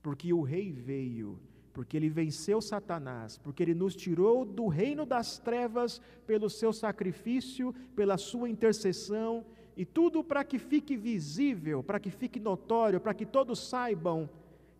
porque 0.02 0.32
o 0.32 0.42
Rei 0.42 0.72
veio, 0.72 1.38
porque 1.72 1.96
ele 1.96 2.08
venceu 2.08 2.60
Satanás, 2.60 3.38
porque 3.38 3.62
ele 3.62 3.74
nos 3.74 3.94
tirou 3.94 4.44
do 4.44 4.66
reino 4.66 5.04
das 5.04 5.38
trevas 5.38 6.00
pelo 6.26 6.48
seu 6.48 6.72
sacrifício, 6.72 7.74
pela 7.94 8.16
sua 8.16 8.48
intercessão, 8.48 9.44
e 9.80 9.84
tudo 9.86 10.22
para 10.22 10.44
que 10.44 10.58
fique 10.58 10.94
visível, 10.94 11.82
para 11.82 11.98
que 11.98 12.10
fique 12.10 12.38
notório, 12.38 13.00
para 13.00 13.14
que 13.14 13.24
todos 13.24 13.66
saibam 13.66 14.28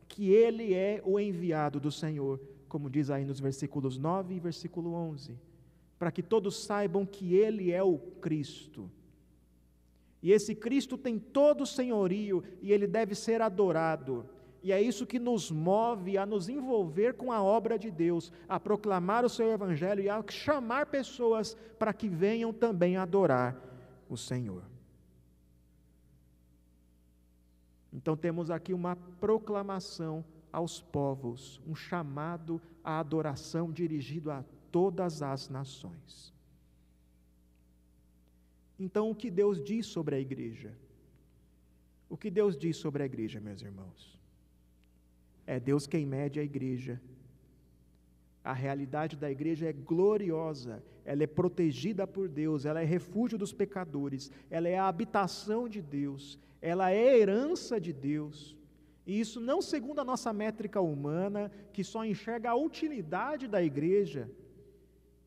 que 0.07 0.28
ele 0.28 0.74
é 0.74 1.01
o 1.07 1.18
enviado 1.18 1.80
do 1.80 1.90
Senhor, 1.90 2.38
como 2.68 2.90
diz 2.90 3.09
aí 3.09 3.24
nos 3.24 3.40
versículos 3.40 3.96
9 3.96 4.34
e 4.34 4.38
versículo 4.38 4.92
11, 4.92 5.38
para 5.98 6.12
que 6.12 6.22
todos 6.22 6.64
saibam 6.64 7.07
que 7.07 7.34
ele 7.34 7.72
é 7.72 7.82
o 7.82 7.96
Cristo. 7.96 8.90
E 10.22 10.32
esse 10.32 10.55
Cristo 10.55 10.98
tem 10.98 11.18
todo 11.18 11.62
o 11.62 11.66
senhorio 11.66 12.44
e 12.61 12.70
ele 12.70 12.86
deve 12.86 13.14
ser 13.14 13.40
adorado. 13.40 14.26
E 14.62 14.70
é 14.70 14.82
isso 14.82 15.07
que 15.07 15.18
nos 15.18 15.51
move 15.51 16.18
a 16.18 16.26
nos 16.26 16.46
envolver 16.51 17.14
com 17.14 17.32
a 17.32 17.42
obra 17.42 17.78
de 17.78 17.90
Deus, 17.90 18.30
a 18.46 18.61
proclamar 18.61 19.24
o 19.24 19.30
seu 19.30 19.51
evangelho 19.51 20.03
e 20.03 20.11
a 20.11 20.22
chamar 20.28 20.84
pessoas 20.90 21.57
para 21.78 21.94
que 21.94 22.07
venham 22.07 22.53
também 22.53 22.98
adorar 22.98 23.57
o 24.07 24.14
Senhor. 24.14 24.69
Então 27.93 28.16
temos 28.16 28.51
aqui 28.51 28.72
uma 28.72 28.97
proclamação 28.97 30.24
aos 30.53 30.80
povos, 30.80 31.61
um 31.66 31.74
chamado 31.74 32.61
à 32.82 32.99
adoração 32.99 33.70
dirigido 33.70 34.30
a 34.30 34.45
todas 34.70 35.22
as 35.22 35.49
nações. 35.49 36.32
Então, 38.78 39.11
o 39.11 39.14
que 39.14 39.30
Deus 39.30 39.62
diz 39.62 39.86
sobre 39.86 40.14
a 40.16 40.20
igreja? 40.20 40.72
O 42.09 42.16
que 42.16 42.30
Deus 42.30 42.57
diz 42.57 42.76
sobre 42.76 43.03
a 43.03 43.07
igreja, 43.07 43.38
meus 43.38 43.61
irmãos? 43.61 44.18
É 45.47 45.61
Deus 45.61 45.86
quem 45.86 46.07
mede 46.07 46.41
a 46.41 46.43
igreja. 46.43 47.01
A 48.43 48.55
realidade 48.55 49.16
da 49.16 49.30
igreja 49.30 49.68
é 49.68 49.72
gloriosa, 49.72 50.82
ela 51.05 51.22
é 51.22 51.26
protegida 51.26 52.07
por 52.07 52.26
Deus, 52.26 52.64
ela 52.64 52.80
é 52.80 52.84
refúgio 52.84 53.36
dos 53.36 53.53
pecadores, 53.53 54.30
ela 54.51 54.66
é 54.66 54.78
a 54.78 54.88
habitação 54.88 55.68
de 55.68 55.82
Deus, 55.82 56.38
ela 56.61 56.90
é 56.90 57.18
herança 57.18 57.80
de 57.80 57.92
Deus. 57.92 58.56
E 59.06 59.18
isso 59.18 59.40
não 59.40 59.61
segundo 59.62 60.00
a 60.00 60.04
nossa 60.04 60.32
métrica 60.32 60.80
humana, 60.80 61.50
que 61.72 61.82
só 61.82 62.04
enxerga 62.04 62.50
a 62.50 62.54
utilidade 62.54 63.48
da 63.48 63.62
igreja, 63.62 64.30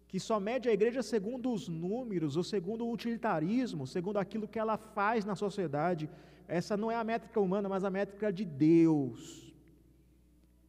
que 0.07 0.19
só 0.19 0.39
mede 0.39 0.69
a 0.69 0.73
igreja 0.73 1.01
segundo 1.01 1.51
os 1.51 1.67
números, 1.67 2.37
ou 2.37 2.43
segundo 2.43 2.85
o 2.85 2.91
utilitarismo, 2.91 3.87
segundo 3.87 4.17
aquilo 4.17 4.47
que 4.47 4.59
ela 4.59 4.77
faz 4.77 5.25
na 5.25 5.35
sociedade. 5.35 6.09
Essa 6.47 6.77
não 6.77 6.91
é 6.91 6.95
a 6.95 7.03
métrica 7.03 7.39
humana, 7.39 7.67
mas 7.67 7.83
a 7.83 7.89
métrica 7.89 8.31
de 8.31 8.45
Deus. 8.45 9.53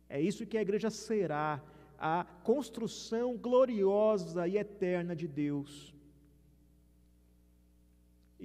É 0.09 0.21
isso 0.21 0.47
que 0.47 0.57
a 0.57 0.63
igreja 0.63 0.91
será, 0.91 1.63
a 1.99 2.25
construção 2.43 3.37
gloriosa 3.37 4.49
e 4.49 4.57
eterna 4.57 5.15
de 5.15 5.29
Deus. 5.29 5.94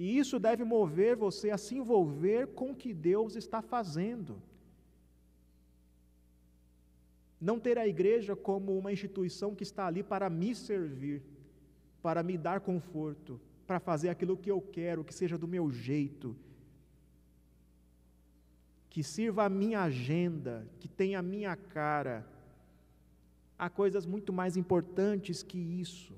E 0.02 0.16
isso 0.16 0.38
deve 0.38 0.64
mover 0.64 1.14
você 1.14 1.50
a 1.50 1.58
se 1.58 1.74
envolver 1.74 2.46
com 2.58 2.70
o 2.70 2.74
que 2.74 2.94
Deus 2.94 3.36
está 3.36 3.60
fazendo. 3.60 4.40
Não 7.38 7.60
ter 7.60 7.76
a 7.76 7.86
igreja 7.86 8.34
como 8.34 8.78
uma 8.78 8.90
instituição 8.90 9.54
que 9.54 9.62
está 9.62 9.86
ali 9.86 10.02
para 10.02 10.30
me 10.30 10.54
servir, 10.54 11.22
para 12.00 12.22
me 12.22 12.38
dar 12.38 12.60
conforto, 12.60 13.38
para 13.66 13.78
fazer 13.78 14.08
aquilo 14.08 14.38
que 14.38 14.50
eu 14.50 14.62
quero, 14.62 15.04
que 15.04 15.12
seja 15.12 15.36
do 15.36 15.46
meu 15.46 15.70
jeito, 15.70 16.34
que 18.88 19.02
sirva 19.02 19.44
a 19.44 19.50
minha 19.50 19.82
agenda, 19.82 20.66
que 20.80 20.88
tenha 20.88 21.18
a 21.18 21.22
minha 21.22 21.54
cara. 21.54 22.26
Há 23.58 23.68
coisas 23.68 24.06
muito 24.06 24.32
mais 24.32 24.56
importantes 24.56 25.42
que 25.42 25.58
isso. 25.58 26.14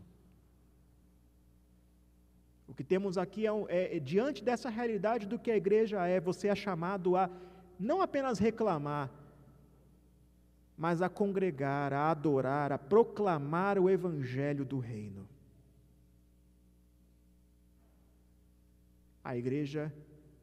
O 2.73 2.75
que 2.75 2.83
temos 2.83 3.19
aqui 3.19 3.47
é, 3.47 3.51
é, 3.69 3.97
é, 3.97 4.01
diante 4.01 4.43
dessa 4.43 4.71
realidade 4.71 5.27
do 5.27 5.39
que 5.39 5.51
a 5.51 5.57
igreja 5.59 6.07
é, 6.07 6.19
você 6.19 6.49
é 6.49 6.55
chamado 6.55 7.19
a 7.19 7.29
não 7.79 8.01
apenas 8.01 8.39
reclamar, 8.39 9.11
mas 10.75 11.03
a 11.03 11.09
congregar, 11.11 11.93
a 11.93 12.11
adorar, 12.11 12.73
a 12.73 12.79
proclamar 12.79 13.79
o 13.79 13.91
evangelho 13.91 14.65
do 14.65 14.79
reino. 14.79 15.29
A 19.23 19.37
igreja 19.37 19.93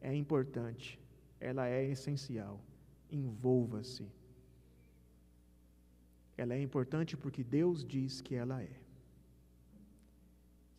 é 0.00 0.14
importante, 0.14 1.00
ela 1.40 1.66
é 1.66 1.84
essencial. 1.84 2.60
Envolva-se. 3.10 4.06
Ela 6.36 6.54
é 6.54 6.62
importante 6.62 7.16
porque 7.16 7.42
Deus 7.42 7.84
diz 7.84 8.20
que 8.20 8.36
ela 8.36 8.62
é. 8.62 8.79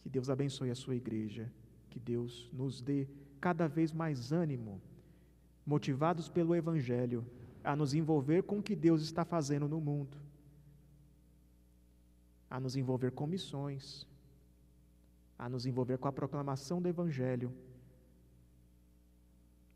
Que 0.01 0.09
Deus 0.09 0.29
abençoe 0.29 0.69
a 0.71 0.75
sua 0.75 0.95
igreja, 0.95 1.51
que 1.89 1.99
Deus 1.99 2.49
nos 2.51 2.81
dê 2.81 3.07
cada 3.39 3.67
vez 3.67 3.91
mais 3.91 4.31
ânimo, 4.31 4.81
motivados 5.65 6.27
pelo 6.27 6.55
Evangelho, 6.55 7.25
a 7.63 7.75
nos 7.75 7.93
envolver 7.93 8.43
com 8.43 8.59
o 8.59 8.63
que 8.63 8.75
Deus 8.75 9.01
está 9.01 9.23
fazendo 9.23 9.67
no 9.67 9.79
mundo, 9.79 10.17
a 12.49 12.59
nos 12.59 12.75
envolver 12.75 13.11
com 13.11 13.27
missões, 13.27 14.07
a 15.37 15.47
nos 15.47 15.65
envolver 15.65 15.97
com 15.97 16.07
a 16.07 16.11
proclamação 16.11 16.81
do 16.81 16.87
Evangelho, 16.87 17.51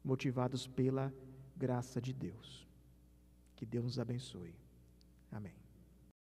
motivados 0.03 0.67
pela 0.67 1.13
graça 1.55 2.01
de 2.01 2.13
Deus. 2.13 2.67
Que 3.55 3.65
Deus 3.65 3.85
nos 3.85 3.99
abençoe. 3.99 4.53
Amém. 5.31 5.64